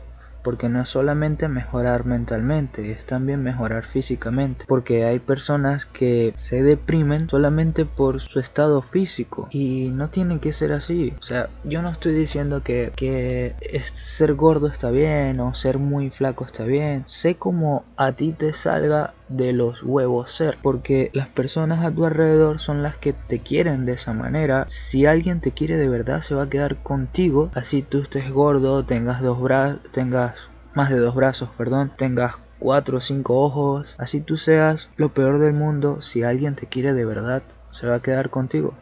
porque 0.46 0.70
no 0.70 0.80
es 0.80 0.90
solamente 0.90 1.48
mejorar 1.48 2.06
mentalmente, 2.06 2.92
es 2.92 3.06
también 3.06 3.42
mejorar 3.42 3.84
físicamente, 3.84 4.66
porque 4.68 5.04
hay 5.04 5.18
personas 5.18 5.88
que 5.88 6.34
se 6.36 6.62
deprimen 6.62 7.28
solamente 7.28 7.86
por 7.86 8.20
su 8.20 8.40
estado 8.40 8.84
físico 8.84 9.48
y 9.50 9.90
no 9.90 10.12
tiene 10.12 10.40
que 10.40 10.54
ser 10.54 10.72
así. 10.72 11.16
O 11.20 11.24
sea, 11.24 11.50
yo 11.64 11.82
no 11.82 11.90
estoy 11.90 12.14
diciendo 12.14 12.62
que, 12.62 12.94
que 12.96 13.56
ser 13.82 14.36
gordo 14.36 14.68
está 14.68 14.92
bien 14.92 15.40
o 15.40 15.56
ser 15.56 15.80
muy 15.80 16.12
flaco 16.12 16.46
está 16.46 16.64
bien. 16.64 17.04
Sé 17.08 17.36
cómo 17.38 17.84
a 17.98 18.12
ti 18.12 18.32
te 18.32 18.54
salga 18.54 19.16
de 19.28 19.54
los 19.54 19.84
huevos 19.84 20.30
ser 20.30 20.58
porque 20.62 21.10
las 21.14 21.30
personas 21.30 21.84
a 21.84 21.92
tu 21.92 22.06
alrededor 22.06 22.60
son 22.60 22.84
las 22.84 22.98
que 22.98 23.14
te 23.14 23.40
quieren 23.40 23.86
de 23.86 23.94
esa 23.94 24.14
manera 24.14 24.66
si 24.68 25.06
alguien 25.06 25.42
te 25.42 25.52
quiere 25.52 25.78
de 25.78 25.90
verdad 25.90 26.22
se 26.22 26.36
va 26.36 26.44
a 26.44 26.50
quedar 26.50 26.78
contigo 26.78 27.50
así 27.56 27.82
tú 27.82 28.02
estés 28.02 28.32
gordo 28.32 28.86
tengas 28.86 29.22
dos 29.22 29.42
brazos 29.42 29.82
tengas 29.92 30.35
más 30.76 30.90
de 30.90 31.00
dos 31.00 31.16
brazos 31.16 31.50
perdón 31.58 31.92
tengas 31.98 32.38
cuatro 32.60 32.98
o 32.98 33.02
cinco 33.02 33.42
ojos 33.42 33.96
así 33.98 34.22
tú 34.22 34.38
seas 34.38 34.90
lo 34.98 35.14
peor 35.14 35.40
del 35.40 35.54
mundo 35.54 36.02
si 36.02 36.24
alguien 36.24 36.56
te 36.56 36.68
quiere 36.68 36.94
de 36.94 37.06
verdad 37.06 37.44
se 37.72 37.88
va 37.88 37.96
a 37.96 38.02
quedar 38.02 38.30
contigo 38.30 38.76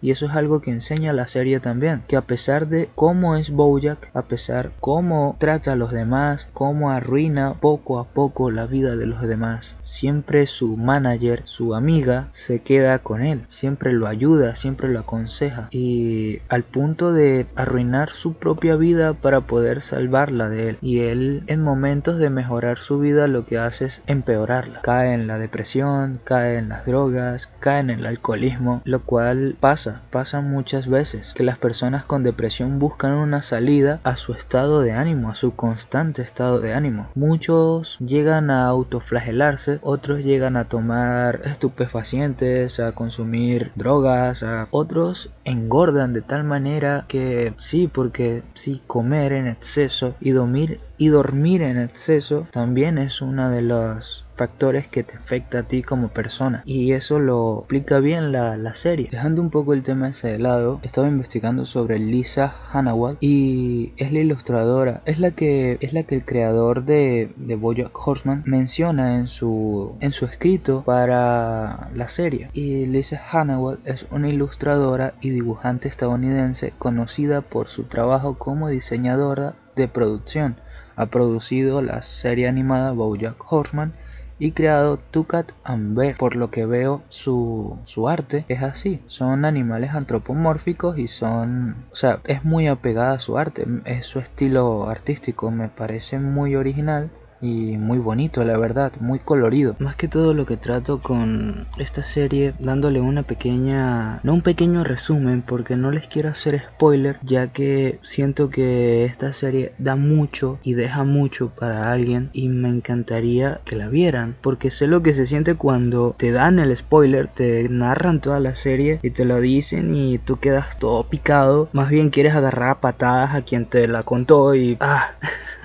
y 0.00 0.10
eso 0.10 0.26
es 0.26 0.32
algo 0.32 0.60
que 0.60 0.70
enseña 0.70 1.12
la 1.12 1.26
serie 1.26 1.60
también, 1.60 2.02
que 2.06 2.16
a 2.16 2.22
pesar 2.22 2.68
de 2.68 2.88
cómo 2.94 3.36
es 3.36 3.50
Bojack, 3.50 4.10
a 4.14 4.22
pesar 4.22 4.72
cómo 4.80 5.36
trata 5.38 5.72
a 5.72 5.76
los 5.76 5.90
demás, 5.90 6.48
cómo 6.52 6.90
arruina 6.90 7.54
poco 7.54 7.98
a 7.98 8.04
poco 8.04 8.50
la 8.50 8.66
vida 8.66 8.96
de 8.96 9.06
los 9.06 9.22
demás, 9.22 9.76
siempre 9.80 10.46
su 10.46 10.76
manager, 10.76 11.42
su 11.44 11.74
amiga, 11.74 12.28
se 12.32 12.60
queda 12.60 12.98
con 12.98 13.22
él, 13.22 13.44
siempre 13.48 13.92
lo 13.92 14.06
ayuda, 14.06 14.54
siempre 14.54 14.88
lo 14.88 15.00
aconseja 15.00 15.68
y 15.70 16.40
al 16.48 16.62
punto 16.62 17.12
de 17.12 17.46
arruinar 17.56 18.10
su 18.10 18.34
propia 18.34 18.76
vida 18.76 19.14
para 19.14 19.42
poder 19.42 19.82
salvarla 19.82 20.48
de 20.48 20.70
él. 20.70 20.78
Y 20.80 21.00
él 21.00 21.42
en 21.46 21.62
momentos 21.62 22.18
de 22.18 22.30
mejorar 22.30 22.78
su 22.78 22.98
vida 22.98 23.26
lo 23.26 23.46
que 23.46 23.58
hace 23.58 23.86
es 23.86 24.02
empeorarla. 24.06 24.80
Cae 24.82 25.14
en 25.14 25.26
la 25.26 25.38
depresión, 25.38 26.20
cae 26.24 26.58
en 26.58 26.68
las 26.68 26.86
drogas, 26.86 27.50
cae 27.60 27.80
en 27.80 27.90
el 27.90 28.06
alcoholismo, 28.06 28.82
lo 28.84 29.02
cual 29.02 29.56
pasa 29.58 29.85
pasa, 30.10 30.40
muchas 30.40 30.88
veces 30.88 31.32
que 31.34 31.44
las 31.44 31.58
personas 31.58 32.04
con 32.04 32.22
depresión 32.22 32.78
buscan 32.78 33.12
una 33.12 33.42
salida 33.42 34.00
a 34.04 34.16
su 34.16 34.32
estado 34.32 34.80
de 34.80 34.92
ánimo, 34.92 35.30
a 35.30 35.34
su 35.34 35.54
constante 35.54 36.22
estado 36.22 36.60
de 36.60 36.74
ánimo. 36.74 37.08
Muchos 37.14 37.98
llegan 37.98 38.50
a 38.50 38.66
autoflagelarse, 38.66 39.78
otros 39.82 40.20
llegan 40.20 40.56
a 40.56 40.68
tomar 40.68 41.42
estupefacientes, 41.44 42.80
a 42.80 42.92
consumir 42.92 43.72
drogas, 43.74 44.42
a 44.42 44.68
otros 44.70 45.30
engordan 45.44 46.12
de 46.12 46.22
tal 46.22 46.44
manera 46.44 47.04
que 47.08 47.54
sí, 47.56 47.88
porque 47.88 48.42
sí, 48.54 48.82
comer 48.86 49.32
en 49.32 49.46
exceso 49.46 50.14
y 50.20 50.30
dormir 50.30 50.80
y 50.98 51.08
dormir 51.08 51.62
en 51.62 51.78
exceso 51.78 52.46
también 52.50 52.98
es 52.98 53.20
uno 53.20 53.50
de 53.50 53.62
los 53.62 54.25
factores 54.36 54.86
que 54.86 55.02
te 55.02 55.16
afecta 55.16 55.60
a 55.60 55.62
ti 55.62 55.82
como 55.82 56.08
persona. 56.08 56.62
Y 56.66 56.92
eso 56.92 57.18
lo 57.18 57.60
explica 57.60 57.98
bien 58.00 58.32
la, 58.32 58.74
serie. 58.74 59.08
Dejando 59.10 59.40
un 59.40 59.48
poco 59.48 59.72
el 59.72 59.82
tema 59.82 60.08
ese 60.08 60.28
de 60.32 60.38
lado 60.38 60.80
estaba 60.82 61.08
investigando 61.08 61.64
sobre 61.64 61.98
Lisa 61.98 62.54
Hanawalt 62.72 63.16
y 63.22 63.94
es 63.96 64.12
la 64.12 64.18
ilustradora 64.18 65.00
es 65.06 65.18
la 65.18 65.30
que 65.30 65.78
es 65.80 65.94
la 65.94 66.02
que 66.02 66.16
el 66.16 66.24
creador 66.26 66.84
de, 66.84 67.32
de 67.36 67.56
Bojack 67.56 67.96
Horseman 68.06 68.42
menciona 68.44 69.16
en 69.16 69.28
su 69.28 69.96
en 70.00 70.12
su 70.12 70.26
escrito 70.26 70.82
para 70.84 71.88
la 71.94 72.08
serie. 72.08 72.50
Y 72.52 72.84
Lisa 72.86 73.22
Hanawalt 73.32 73.86
es 73.86 74.06
una 74.10 74.28
ilustradora 74.28 75.14
y 75.22 75.30
dibujante 75.30 75.88
estadounidense 75.88 76.74
conocida 76.78 77.40
por 77.40 77.68
su 77.68 77.84
trabajo 77.84 78.36
como 78.36 78.68
diseñadora 78.68 79.54
de 79.74 79.88
producción. 79.88 80.56
Ha 80.96 81.06
producido 81.06 81.82
la 81.82 82.02
serie 82.02 82.48
animada 82.48 82.92
BoJack 82.92 83.52
Horseman 83.52 83.94
y 84.38 84.52
creado 84.52 84.98
Tucat 84.98 85.52
and 85.64 85.96
Bear. 85.96 86.16
Por 86.16 86.36
lo 86.36 86.50
que 86.50 86.66
veo, 86.66 87.02
su, 87.08 87.78
su, 87.84 88.08
arte 88.08 88.44
es 88.48 88.62
así. 88.62 89.00
Son 89.06 89.44
animales 89.44 89.92
antropomórficos 89.94 90.98
y 90.98 91.08
son... 91.08 91.76
O 91.92 91.96
sea, 91.96 92.20
es 92.24 92.44
muy 92.44 92.66
apegada 92.66 93.12
a 93.12 93.20
su 93.20 93.38
arte. 93.38 93.66
Es 93.84 94.06
su 94.06 94.18
estilo 94.18 94.88
artístico. 94.88 95.50
Me 95.50 95.68
parece 95.68 96.18
muy 96.18 96.56
original 96.56 97.10
y 97.40 97.76
muy 97.76 97.98
bonito 97.98 98.44
la 98.44 98.58
verdad, 98.58 98.92
muy 99.00 99.18
colorido. 99.18 99.76
Más 99.78 99.96
que 99.96 100.08
todo 100.08 100.34
lo 100.34 100.46
que 100.46 100.56
trato 100.56 101.00
con 101.00 101.66
esta 101.78 102.02
serie 102.02 102.54
dándole 102.58 103.00
una 103.00 103.22
pequeña, 103.22 104.20
no 104.22 104.34
un 104.34 104.42
pequeño 104.42 104.84
resumen 104.84 105.42
porque 105.42 105.76
no 105.76 105.90
les 105.90 106.08
quiero 106.08 106.30
hacer 106.30 106.60
spoiler 106.60 107.18
ya 107.22 107.48
que 107.48 107.98
siento 108.02 108.50
que 108.50 109.04
esta 109.04 109.32
serie 109.32 109.72
da 109.78 109.96
mucho 109.96 110.58
y 110.62 110.74
deja 110.74 111.04
mucho 111.04 111.50
para 111.54 111.92
alguien 111.92 112.30
y 112.32 112.48
me 112.48 112.68
encantaría 112.68 113.60
que 113.64 113.76
la 113.76 113.88
vieran 113.88 114.36
porque 114.40 114.70
sé 114.70 114.86
lo 114.86 115.02
que 115.02 115.12
se 115.12 115.26
siente 115.26 115.54
cuando 115.54 116.14
te 116.16 116.32
dan 116.32 116.58
el 116.58 116.76
spoiler, 116.76 117.28
te 117.28 117.68
narran 117.68 118.20
toda 118.20 118.40
la 118.40 118.54
serie 118.54 119.00
y 119.02 119.10
te 119.10 119.24
lo 119.24 119.40
dicen 119.40 119.94
y 119.94 120.18
tú 120.18 120.36
quedas 120.38 120.78
todo 120.78 121.04
picado, 121.04 121.68
más 121.72 121.90
bien 121.90 122.10
quieres 122.10 122.34
agarrar 122.34 122.80
patadas 122.80 123.34
a 123.34 123.42
quien 123.42 123.66
te 123.66 123.88
la 123.88 124.02
contó 124.02 124.54
y 124.54 124.76
ah 124.80 125.10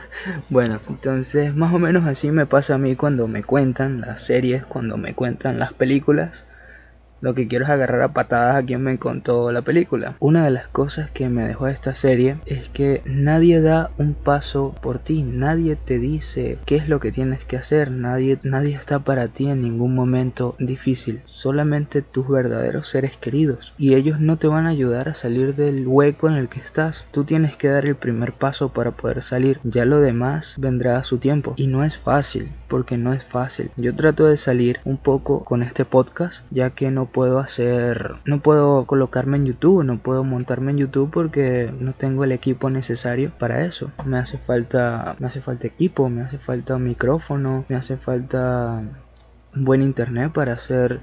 Bueno, 0.50 0.80
entonces 0.88 1.56
más 1.56 1.74
o 1.74 1.80
menos 1.80 2.06
así 2.06 2.32
me 2.32 2.46
pasa 2.46 2.76
a 2.76 2.78
mí 2.78 2.96
cuando 2.96 3.28
me 3.28 3.44
cuentan 3.44 4.02
las 4.02 4.22
series, 4.22 4.66
cuando 4.66 4.98
me 4.98 5.16
cuentan 5.16 5.58
las 5.58 5.74
películas. 5.74 6.46
Lo 7.22 7.36
que 7.36 7.48
quiero 7.48 7.66
es 7.66 7.72
agarrar 7.72 8.02
a 8.02 8.14
patadas 8.14 8.56
a 8.56 8.66
quien 8.66 8.82
me 8.82 8.98
contó 8.98 9.52
la 9.52 9.62
película. 9.62 10.16
Una 10.20 10.44
de 10.44 10.52
las 10.52 10.68
cosas 10.68 11.12
que 11.12 11.30
me 11.30 11.48
dejó 11.48 11.68
esta 11.68 11.94
serie 11.94 12.38
es 12.48 12.70
que 12.70 13.04
nadie 13.06 13.62
da 13.62 13.92
un 13.98 14.16
paso 14.16 14.74
por 14.82 14.98
ti, 14.98 15.22
nadie 15.24 15.76
te 15.76 16.00
dice 16.00 16.58
qué 16.66 16.78
es 16.78 16.90
lo 16.90 17.00
que 17.00 17.12
tienes 17.12 17.46
que 17.46 17.58
hacer, 17.58 17.92
nadie, 17.92 18.40
nadie 18.42 18.74
está 18.74 19.00
para 19.00 19.28
ti 19.28 19.48
en 19.48 19.62
ningún 19.62 19.94
momento 19.94 20.56
difícil, 20.58 21.22
solamente 21.26 22.02
tus 22.02 22.28
verdaderos 22.28 22.88
seres 22.88 23.18
queridos. 23.18 23.74
Y 23.78 23.94
ellos 23.94 24.20
no 24.20 24.38
te 24.38 24.48
van 24.48 24.66
a 24.66 24.70
ayudar 24.70 25.10
a 25.10 25.16
salir 25.16 25.56
del 25.56 25.88
hueco 25.88 26.28
en 26.28 26.34
el 26.34 26.50
que 26.50 26.60
estás. 26.60 27.06
Tú 27.12 27.24
tienes 27.24 27.56
que 27.56 27.68
dar 27.68 27.86
el 27.86 27.96
primer 27.96 28.34
paso 28.34 28.70
para 28.70 28.92
poder 28.92 29.22
salir, 29.22 29.60
ya 29.64 29.86
lo 29.86 30.00
demás 30.00 30.56
vendrá 30.58 30.98
a 30.98 31.04
su 31.04 31.20
tiempo. 31.20 31.54
Y 31.58 31.68
no 31.68 31.84
es 31.84 31.98
fácil, 31.98 32.52
porque 32.68 32.98
no 32.98 33.14
es 33.14 33.24
fácil. 33.24 33.70
Yo 33.78 33.94
trato 33.96 34.26
de 34.26 34.38
salir 34.38 34.80
un 34.86 34.98
poco 34.98 35.44
con 35.44 35.62
este 35.62 35.86
podcast, 35.86 36.46
ya 36.50 36.72
que 36.72 36.90
no 36.90 37.11
puedo 37.12 37.40
hacer, 37.40 38.16
no 38.26 38.40
puedo 38.42 38.86
colocarme 38.86 39.38
en 39.38 39.46
YouTube, 39.46 39.84
no 39.84 40.00
puedo 40.00 40.24
montarme 40.24 40.72
en 40.72 40.78
YouTube 40.80 41.12
porque 41.12 41.72
no 41.80 41.94
tengo 41.94 42.24
el 42.24 42.32
equipo 42.32 42.70
necesario 42.70 43.32
para 43.38 43.66
eso. 43.66 43.92
Me 44.06 44.18
hace 44.18 44.38
falta, 44.38 45.16
me 45.20 45.28
hace 45.28 45.42
falta 45.42 45.68
equipo, 45.68 46.10
me 46.10 46.22
hace 46.22 46.38
falta 46.38 46.76
un 46.76 46.86
micrófono, 46.86 47.66
me 47.70 47.76
hace 47.76 47.98
falta 47.98 48.82
un 49.56 49.66
buen 49.66 49.82
internet 49.82 50.32
para 50.32 50.54
hacer 50.54 51.02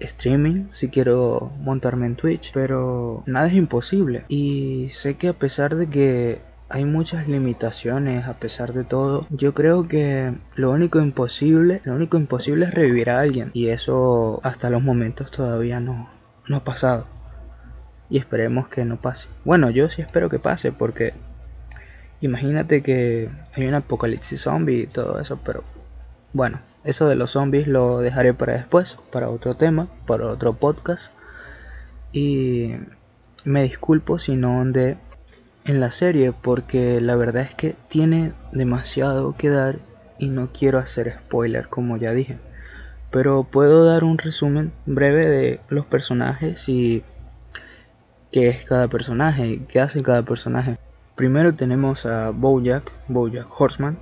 streaming 0.00 0.66
si 0.70 0.88
quiero 0.88 1.52
montarme 1.58 2.06
en 2.06 2.16
Twitch, 2.16 2.52
pero 2.52 3.22
nada 3.26 3.46
es 3.46 3.54
imposible. 3.54 4.24
Y 4.28 4.88
sé 4.90 5.16
que 5.16 5.28
a 5.28 5.34
pesar 5.34 5.76
de 5.76 5.86
que 5.88 6.49
hay 6.70 6.84
muchas 6.84 7.26
limitaciones 7.26 8.26
a 8.26 8.34
pesar 8.34 8.72
de 8.72 8.84
todo. 8.84 9.26
Yo 9.30 9.54
creo 9.54 9.88
que 9.88 10.32
lo 10.54 10.70
único 10.70 11.00
imposible, 11.00 11.80
lo 11.84 11.94
único 11.94 12.16
imposible 12.16 12.64
es 12.64 12.72
revivir 12.72 13.10
a 13.10 13.18
alguien 13.18 13.50
y 13.52 13.68
eso 13.68 14.40
hasta 14.44 14.70
los 14.70 14.80
momentos 14.80 15.32
todavía 15.32 15.80
no, 15.80 16.08
no 16.46 16.56
ha 16.56 16.64
pasado. 16.64 17.06
Y 18.08 18.18
esperemos 18.18 18.68
que 18.68 18.84
no 18.84 19.00
pase. 19.00 19.28
Bueno, 19.44 19.70
yo 19.70 19.90
sí 19.90 20.00
espero 20.00 20.28
que 20.28 20.38
pase 20.38 20.70
porque 20.70 21.12
imagínate 22.20 22.82
que 22.82 23.28
hay 23.56 23.66
un 23.66 23.74
apocalipsis 23.74 24.40
zombie 24.40 24.82
y 24.82 24.86
todo 24.86 25.18
eso, 25.18 25.40
pero 25.44 25.64
bueno, 26.32 26.60
eso 26.84 27.08
de 27.08 27.16
los 27.16 27.32
zombies 27.32 27.66
lo 27.66 27.98
dejaré 27.98 28.32
para 28.32 28.52
después, 28.52 28.96
para 29.10 29.28
otro 29.28 29.56
tema, 29.56 29.88
para 30.06 30.28
otro 30.28 30.52
podcast. 30.52 31.10
Y 32.12 32.76
me 33.44 33.64
disculpo 33.64 34.20
si 34.20 34.36
no 34.36 34.60
andé 34.60 34.98
en 35.64 35.80
la 35.80 35.90
serie 35.90 36.32
porque 36.32 37.00
la 37.00 37.16
verdad 37.16 37.42
es 37.42 37.54
que 37.54 37.76
tiene 37.88 38.32
demasiado 38.52 39.34
que 39.36 39.50
dar 39.50 39.78
y 40.18 40.28
no 40.28 40.50
quiero 40.52 40.78
hacer 40.78 41.16
spoiler 41.26 41.68
como 41.68 41.96
ya 41.96 42.12
dije. 42.12 42.38
Pero 43.10 43.44
puedo 43.44 43.84
dar 43.84 44.04
un 44.04 44.18
resumen 44.18 44.72
breve 44.86 45.26
de 45.26 45.60
los 45.68 45.86
personajes 45.86 46.68
y 46.68 47.02
qué 48.30 48.48
es 48.48 48.64
cada 48.64 48.88
personaje, 48.88 49.62
qué 49.68 49.80
hace 49.80 50.02
cada 50.02 50.22
personaje. 50.22 50.78
Primero 51.16 51.54
tenemos 51.54 52.06
a 52.06 52.30
Bojack, 52.30 52.92
Bojack 53.08 53.48
Horseman, 53.60 53.98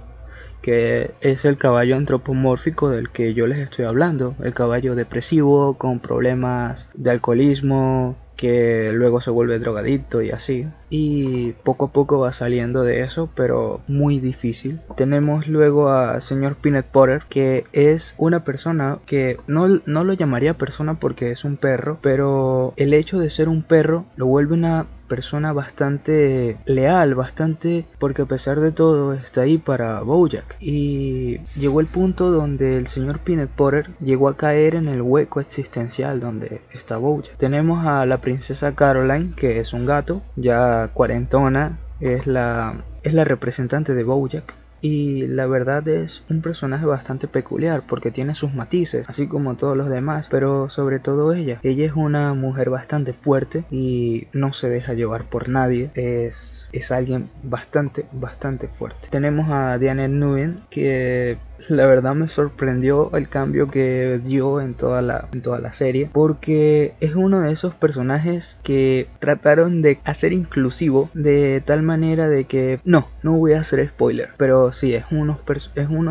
que 0.63 1.15
es 1.21 1.45
el 1.45 1.57
caballo 1.57 1.97
antropomórfico 1.97 2.91
del 2.91 3.11
que 3.11 3.35
yo 3.35 3.47
les 3.47 3.59
estoy 3.59 3.87
hablando, 3.87 4.35
el 4.43 4.55
caballo 4.55 4.95
depresivo 4.95 5.75
con 5.75 6.01
problemas 6.01 6.89
de 6.95 7.11
alcoholismo, 7.11 8.17
que 8.39 8.93
luego 8.95 9.21
se 9.21 9.33
vuelve 9.33 9.59
drogadicto 9.59 10.23
y 10.23 10.31
así. 10.31 10.69
Y 10.91 11.53
poco 11.65 11.87
a 11.87 11.93
poco 11.93 12.21
va 12.21 12.33
saliendo 12.33 12.85
de 12.85 13.01
eso, 13.01 13.29
pero 13.35 13.81
muy 13.89 14.21
difícil. 14.21 14.81
Tenemos 14.97 15.49
luego 15.49 15.91
a 15.91 16.21
señor 16.21 16.55
Peanut 16.55 16.87
Potter, 16.87 17.25
que 17.29 17.65
es 17.73 18.15
una 18.17 18.45
persona 18.45 19.01
que 19.07 19.39
no, 19.49 19.67
no 19.85 20.05
lo 20.05 20.13
llamaría 20.13 20.57
persona 20.57 21.01
porque 21.01 21.33
es 21.33 21.45
un 21.45 21.57
perro, 21.57 21.99
pero 22.01 22.75
el 22.77 22.95
hecho 22.95 23.19
de 23.19 23.29
ser 23.29 23.49
un 23.49 23.63
perro 23.63 24.07
lo 24.15 24.27
vuelve 24.27 24.55
una 24.55 24.87
persona 25.09 25.53
bastante 25.53 26.59
leal, 26.67 27.15
bastante 27.15 27.87
porque 27.99 28.23
a 28.23 28.27
pesar 28.27 28.61
de 28.61 28.73
todo 28.73 29.15
está 29.15 29.43
ahí 29.43 29.59
para 29.59 30.01
Bojack. 30.03 30.57
Y 30.61 31.39
llegó 31.59 31.81
el 31.81 31.87
punto 31.87 32.31
donde 32.31 32.77
el 32.77 32.87
señor 32.87 33.19
Peanut 33.21 33.51
Potter 33.51 33.91
llegó 34.01 34.29
a 34.29 34.37
caer 34.37 34.75
en 34.75 34.89
el 34.89 35.03
hueco 35.03 35.41
existencial 35.41 36.21
donde 36.21 36.61
está 36.73 36.97
Bojack. 36.97 37.37
Tenemos 37.37 37.85
a 37.87 38.07
la 38.07 38.21
princesa 38.21 38.75
Caroline, 38.75 39.33
que 39.35 39.61
es 39.61 39.73
un 39.73 39.87
gato, 39.87 40.23
ya 40.37 40.91
cuarentona, 40.95 41.79
es 42.01 42.27
la, 42.27 42.85
es 43.03 43.15
la 43.15 43.25
representante 43.25 43.95
de 43.95 44.05
Bojack 44.05 44.58
y 44.81 45.27
la 45.27 45.47
verdad 45.47 45.87
es 45.89 46.23
un 46.29 46.43
personaje 46.43 46.87
bastante 46.87 47.29
peculiar 47.29 47.83
porque 47.87 48.11
tiene 48.11 48.35
sus 48.35 48.55
matices, 48.55 49.05
así 49.09 49.27
como 49.27 49.57
todos 49.57 49.77
los 49.77 49.89
demás, 49.89 50.29
pero 50.31 50.69
sobre 50.69 50.99
todo 50.99 51.33
ella. 51.33 51.61
Ella 51.63 51.87
es 51.87 51.95
una 51.95 52.35
mujer 52.35 52.71
bastante 52.71 53.13
fuerte 53.13 53.65
y 53.71 54.29
no 54.33 54.53
se 54.53 54.69
deja 54.69 54.95
llevar 54.95 55.25
por 55.25 55.49
nadie, 55.49 55.91
es, 55.95 56.69
es 56.73 56.91
alguien 56.91 57.31
bastante, 57.43 58.07
bastante 58.13 58.69
fuerte. 58.69 59.09
Tenemos 59.11 59.51
a 59.51 59.79
Diane 59.79 60.09
Nguyen 60.09 60.63
que 60.71 61.39
la 61.69 61.87
verdad 61.87 62.15
me 62.15 62.29
sorprendió 62.29 63.11
el 63.17 63.29
cambio 63.29 63.69
que 63.69 64.21
dio 64.25 64.61
en 64.61 64.75
toda 64.75 65.03
la, 65.03 65.29
en 65.33 65.43
toda 65.43 65.59
la 65.59 65.73
serie 65.73 66.09
porque 66.13 66.95
es 67.01 67.15
uno 67.15 67.41
de 67.41 67.53
esos 67.53 67.75
personajes 67.75 68.59
que 68.63 69.09
trataron 69.19 69.83
de 69.83 69.99
hacer 70.05 70.33
inclusivo 70.33 71.11
de 71.15 71.61
tal 71.65 71.83
manera 71.83 72.29
de 72.29 72.45
que 72.45 72.81
no, 72.85 73.09
no 73.23 73.37
voy 73.37 73.53
a 73.53 73.61
hacer 73.61 73.87
spoiler, 73.89 74.31
pero 74.37 74.68
sí 74.73 74.95
es, 74.95 75.05
uno, 75.11 75.39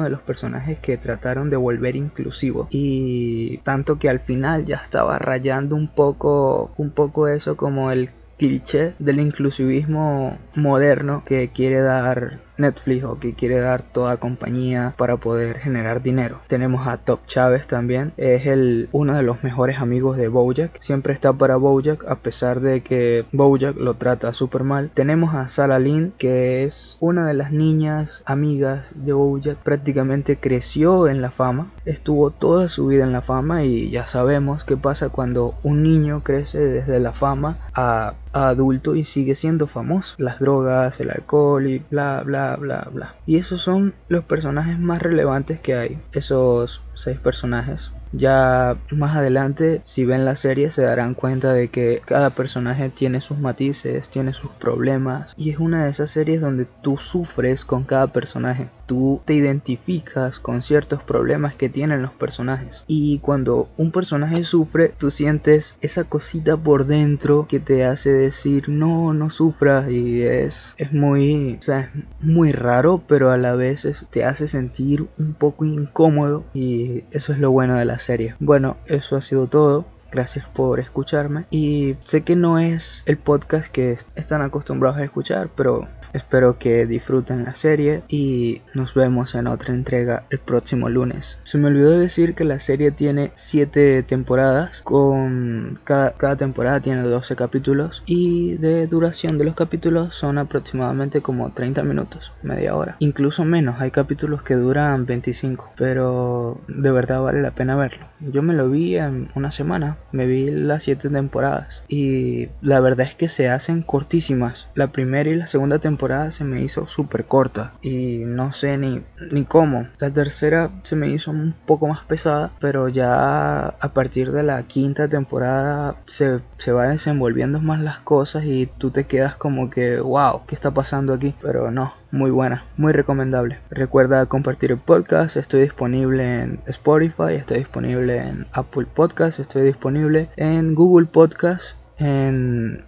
de 0.03 0.09
los 0.09 0.21
personajes 0.21 0.79
que 0.79 0.97
trataron 0.97 1.49
de 1.49 1.57
volver 1.57 1.95
inclusivo. 1.95 2.67
Y 2.71 3.59
tanto 3.59 3.99
que 3.99 4.09
al 4.09 4.19
final 4.19 4.65
ya 4.65 4.77
estaba 4.77 5.17
rayando 5.19 5.75
un 5.75 5.87
poco 5.87 6.71
un 6.77 6.91
poco 6.91 7.27
eso 7.27 7.57
como 7.57 7.91
el 7.91 8.09
cliché 8.37 8.93
del 8.99 9.19
inclusivismo 9.19 10.37
moderno 10.55 11.23
que 11.25 11.49
quiere 11.49 11.81
dar 11.81 12.39
Netflix 12.57 13.03
o 13.03 13.19
que 13.19 13.33
quiere 13.33 13.59
dar 13.59 13.81
toda 13.81 14.17
compañía 14.17 14.93
para 14.97 15.17
poder 15.17 15.59
generar 15.59 16.01
dinero. 16.01 16.39
Tenemos 16.47 16.87
a 16.87 16.97
Top 16.97 17.25
Chávez 17.27 17.67
también, 17.67 18.13
es 18.17 18.45
el 18.45 18.89
uno 18.91 19.15
de 19.15 19.23
los 19.23 19.43
mejores 19.43 19.79
amigos 19.79 20.17
de 20.17 20.27
Bojack, 20.27 20.79
siempre 20.79 21.13
está 21.13 21.33
para 21.33 21.57
Bojack 21.57 22.05
a 22.07 22.15
pesar 22.15 22.59
de 22.61 22.81
que 22.81 23.25
Bojack 23.31 23.77
lo 23.77 23.95
trata 23.95 24.33
súper 24.33 24.63
mal. 24.63 24.89
Tenemos 24.93 25.33
a 25.33 25.47
Sarah 25.47 25.79
Lynn 25.79 26.13
que 26.17 26.63
es 26.63 26.97
una 26.99 27.27
de 27.27 27.33
las 27.33 27.51
niñas 27.51 28.23
amigas 28.25 28.91
de 28.95 29.13
Bojack, 29.13 29.57
prácticamente 29.57 30.37
creció 30.37 31.07
en 31.07 31.21
la 31.21 31.31
fama, 31.31 31.71
estuvo 31.85 32.31
toda 32.31 32.67
su 32.69 32.87
vida 32.87 33.03
en 33.03 33.11
la 33.11 33.21
fama 33.21 33.63
y 33.63 33.89
ya 33.89 34.05
sabemos 34.05 34.63
qué 34.63 34.77
pasa 34.77 35.09
cuando 35.09 35.55
un 35.63 35.83
niño 35.83 36.21
crece 36.23 36.59
desde 36.59 36.99
la 36.99 37.13
fama 37.13 37.57
a 37.73 38.15
adulto 38.33 38.95
y 38.95 39.03
sigue 39.03 39.35
siendo 39.35 39.67
famoso. 39.67 40.15
Las 40.17 40.39
drogas, 40.39 40.99
el 40.99 41.09
alcohol 41.09 41.67
y 41.67 41.83
bla 41.89 42.21
bla 42.23 42.46
bla 42.55 42.87
bla. 42.91 43.15
Y 43.25 43.37
esos 43.37 43.61
son 43.61 43.93
los 44.07 44.23
personajes 44.23 44.79
más 44.79 45.01
relevantes 45.01 45.59
que 45.59 45.75
hay. 45.75 46.01
Esos 46.11 46.81
seis 46.93 47.19
personajes 47.19 47.91
ya 48.11 48.77
más 48.91 49.15
adelante, 49.15 49.81
si 49.83 50.05
ven 50.05 50.25
la 50.25 50.35
serie, 50.35 50.69
se 50.69 50.83
darán 50.83 51.13
cuenta 51.13 51.53
de 51.53 51.69
que 51.69 52.01
cada 52.05 52.29
personaje 52.29 52.89
tiene 52.89 53.21
sus 53.21 53.37
matices, 53.37 54.09
tiene 54.09 54.33
sus 54.33 54.51
problemas. 54.51 55.33
Y 55.37 55.49
es 55.49 55.59
una 55.59 55.85
de 55.85 55.91
esas 55.91 56.11
series 56.11 56.41
donde 56.41 56.65
tú 56.65 56.97
sufres 56.97 57.65
con 57.65 57.83
cada 57.83 58.07
personaje. 58.07 58.69
Tú 58.85 59.21
te 59.25 59.33
identificas 59.33 60.39
con 60.39 60.61
ciertos 60.61 61.03
problemas 61.03 61.55
que 61.55 61.69
tienen 61.69 62.01
los 62.01 62.11
personajes. 62.11 62.83
Y 62.87 63.19
cuando 63.19 63.69
un 63.77 63.91
personaje 63.91 64.43
sufre, 64.43 64.93
tú 64.97 65.11
sientes 65.11 65.75
esa 65.81 66.05
cosita 66.05 66.55
por 66.55 66.85
dentro 66.85 67.47
que 67.49 67.59
te 67.59 67.85
hace 67.85 68.11
decir, 68.11 68.69
no, 68.69 69.13
no 69.13 69.29
sufras. 69.29 69.89
Y 69.89 70.23
es, 70.23 70.75
es 70.77 70.93
muy, 70.93 71.57
o 71.59 71.61
sea, 71.61 71.79
es 71.79 72.25
muy 72.25 72.51
raro, 72.53 73.03
pero 73.07 73.31
a 73.31 73.37
la 73.37 73.55
vez 73.55 73.87
te 74.09 74.23
hace 74.23 74.47
sentir 74.47 75.07
un 75.19 75.33
poco 75.33 75.65
incómodo. 75.65 76.45
Y 76.53 77.03
eso 77.11 77.33
es 77.33 77.39
lo 77.39 77.51
bueno 77.51 77.75
de 77.75 77.85
la 77.85 77.96
serie. 77.97 78.35
Bueno, 78.39 78.77
eso 78.85 79.15
ha 79.15 79.21
sido 79.21 79.47
todo. 79.47 79.85
Gracias 80.11 80.47
por 80.49 80.79
escucharme. 80.79 81.45
Y 81.49 81.95
sé 82.03 82.23
que 82.23 82.35
no 82.35 82.59
es 82.59 83.03
el 83.05 83.17
podcast 83.17 83.67
que 83.67 83.97
están 84.15 84.41
acostumbrados 84.41 84.99
a 84.99 85.03
escuchar, 85.03 85.49
pero 85.55 85.87
Espero 86.13 86.57
que 86.57 86.85
disfruten 86.85 87.43
la 87.43 87.53
serie 87.53 88.03
y 88.07 88.61
nos 88.73 88.93
vemos 88.93 89.35
en 89.35 89.47
otra 89.47 89.73
entrega 89.73 90.23
el 90.29 90.39
próximo 90.39 90.89
lunes. 90.89 91.39
Se 91.43 91.57
me 91.57 91.67
olvidó 91.67 91.97
decir 91.97 92.33
que 92.33 92.43
la 92.43 92.59
serie 92.59 92.91
tiene 92.91 93.31
7 93.35 94.03
temporadas, 94.03 94.81
con 94.81 95.79
cada, 95.83 96.35
temporada 96.37 96.79
tiene 96.79 97.03
12 97.03 97.35
capítulos 97.35 98.03
y 98.05 98.53
de 98.55 98.87
duración 98.87 99.37
de 99.37 99.45
los 99.45 99.55
capítulos 99.55 100.15
son 100.15 100.37
aproximadamente 100.37 101.21
como 101.21 101.51
30 101.51 101.83
minutos, 101.83 102.33
media 102.41 102.75
hora. 102.75 102.95
Incluso 102.99 103.45
menos, 103.45 103.79
hay 103.79 103.91
capítulos 103.91 104.43
que 104.43 104.55
duran 104.55 105.05
25, 105.05 105.71
pero 105.75 106.59
de 106.67 106.91
verdad 106.91 107.21
vale 107.21 107.41
la 107.41 107.51
pena 107.51 107.75
verlo. 107.75 108.07
Yo 108.19 108.41
me 108.41 108.53
lo 108.53 108.69
vi 108.69 108.95
en 108.95 109.29
una 109.35 109.51
semana, 109.51 109.96
me 110.11 110.25
vi 110.25 110.49
las 110.49 110.83
7 110.83 111.09
temporadas 111.09 111.83
y 111.87 112.49
la 112.61 112.79
verdad 112.79 113.07
es 113.07 113.15
que 113.15 113.27
se 113.27 113.49
hacen 113.49 113.81
cortísimas. 113.81 114.67
La 114.73 114.87
primera 114.87 115.29
y 115.29 115.35
la 115.35 115.47
segunda 115.47 115.79
temporada 115.79 116.31
se 116.31 116.43
me 116.43 116.61
hizo 116.61 116.87
súper 116.87 117.25
corta 117.25 117.73
y 117.81 118.19
no 118.25 118.53
sé 118.53 118.77
ni, 118.77 119.03
ni 119.31 119.45
cómo. 119.45 119.87
La 119.99 120.11
tercera 120.11 120.71
se 120.83 120.95
me 120.95 121.09
hizo 121.09 121.31
un 121.31 121.53
poco 121.65 121.87
más 121.87 122.03
pesada, 122.05 122.51
pero 122.59 122.89
ya 122.89 123.67
a 123.67 123.93
partir 123.93 124.31
de 124.31 124.43
la 124.43 124.63
quinta 124.63 125.07
temporada 125.07 126.01
se, 126.05 126.39
se 126.57 126.71
va 126.71 126.87
desenvolviendo 126.87 127.59
más 127.59 127.81
las 127.81 127.99
cosas 127.99 128.45
y 128.45 128.65
tú 128.65 128.91
te 128.91 129.05
quedas 129.05 129.35
como 129.37 129.69
que, 129.69 129.99
wow, 129.99 130.45
¿qué 130.47 130.55
está 130.55 130.71
pasando 130.71 131.13
aquí? 131.13 131.35
Pero 131.41 131.71
no, 131.71 131.93
muy 132.11 132.31
buena, 132.31 132.65
muy 132.77 132.93
recomendable. 132.93 133.59
Recuerda 133.69 134.25
compartir 134.25 134.71
el 134.71 134.77
podcast, 134.77 135.37
estoy 135.37 135.61
disponible 135.61 136.41
en 136.41 136.59
Spotify, 136.65 137.33
estoy 137.33 137.59
disponible 137.59 138.17
en 138.17 138.47
Apple 138.53 138.85
Podcast, 138.85 139.39
estoy 139.39 139.63
disponible 139.63 140.29
en 140.37 140.75
Google 140.75 141.07
Podcast 141.07 141.75
en 141.99 142.85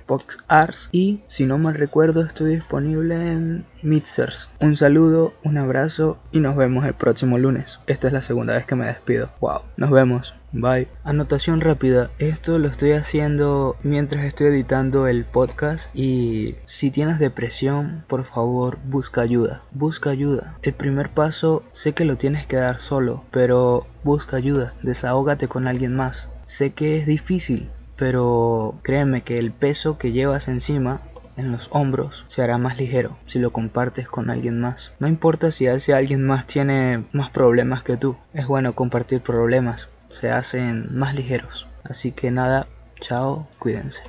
Arts 0.47 0.89
y 0.91 1.21
si 1.27 1.45
no 1.45 1.57
mal 1.57 1.75
recuerdo 1.75 2.21
estoy 2.21 2.55
disponible 2.55 3.15
en 3.15 3.65
Mixers. 3.81 4.49
Un 4.59 4.75
saludo, 4.75 5.33
un 5.43 5.57
abrazo 5.57 6.17
y 6.31 6.39
nos 6.39 6.55
vemos 6.55 6.85
el 6.85 6.93
próximo 6.93 7.37
lunes. 7.37 7.79
Esta 7.87 8.07
es 8.07 8.13
la 8.13 8.21
segunda 8.21 8.53
vez 8.53 8.65
que 8.65 8.75
me 8.75 8.87
despido. 8.87 9.29
Wow, 9.39 9.61
nos 9.77 9.91
vemos. 9.91 10.35
Bye. 10.51 10.87
Anotación 11.03 11.61
rápida. 11.61 12.09
Esto 12.17 12.57
lo 12.57 12.67
estoy 12.67 12.93
haciendo 12.93 13.77
mientras 13.83 14.25
estoy 14.25 14.47
editando 14.47 15.07
el 15.07 15.23
podcast 15.25 15.95
y 15.95 16.55
si 16.63 16.89
tienes 16.89 17.19
depresión, 17.19 18.03
por 18.07 18.23
favor, 18.23 18.79
busca 18.83 19.21
ayuda. 19.21 19.61
Busca 19.71 20.09
ayuda. 20.09 20.57
El 20.63 20.73
primer 20.73 21.11
paso 21.11 21.63
sé 21.71 21.93
que 21.93 22.05
lo 22.05 22.17
tienes 22.17 22.47
que 22.47 22.55
dar 22.55 22.79
solo, 22.79 23.25
pero 23.29 23.85
busca 24.03 24.37
ayuda. 24.37 24.73
Desahógate 24.81 25.47
con 25.47 25.67
alguien 25.67 25.95
más. 25.95 26.29
Sé 26.41 26.71
que 26.71 26.97
es 26.97 27.05
difícil, 27.05 27.69
pero 27.99 28.79
créeme 28.81 29.21
que 29.21 29.35
el 29.35 29.51
peso 29.51 29.97
que 29.97 30.13
llevas 30.13 30.47
encima 30.47 31.01
en 31.35 31.51
los 31.51 31.67
hombros 31.71 32.23
se 32.27 32.41
hará 32.41 32.57
más 32.57 32.77
ligero 32.77 33.17
si 33.23 33.39
lo 33.39 33.51
compartes 33.51 34.07
con 34.07 34.29
alguien 34.29 34.59
más. 34.59 34.93
No 34.99 35.07
importa 35.07 35.51
si 35.51 35.67
ese 35.67 35.93
alguien 35.93 36.25
más 36.25 36.47
tiene 36.47 37.03
más 37.11 37.29
problemas 37.29 37.83
que 37.83 37.97
tú, 37.97 38.15
es 38.33 38.47
bueno 38.47 38.73
compartir 38.73 39.21
problemas, 39.21 39.89
se 40.09 40.31
hacen 40.31 40.87
más 40.97 41.13
ligeros. 41.13 41.67
Así 41.83 42.11
que 42.13 42.31
nada, 42.31 42.67
chao, 43.01 43.47
cuídense. 43.59 44.03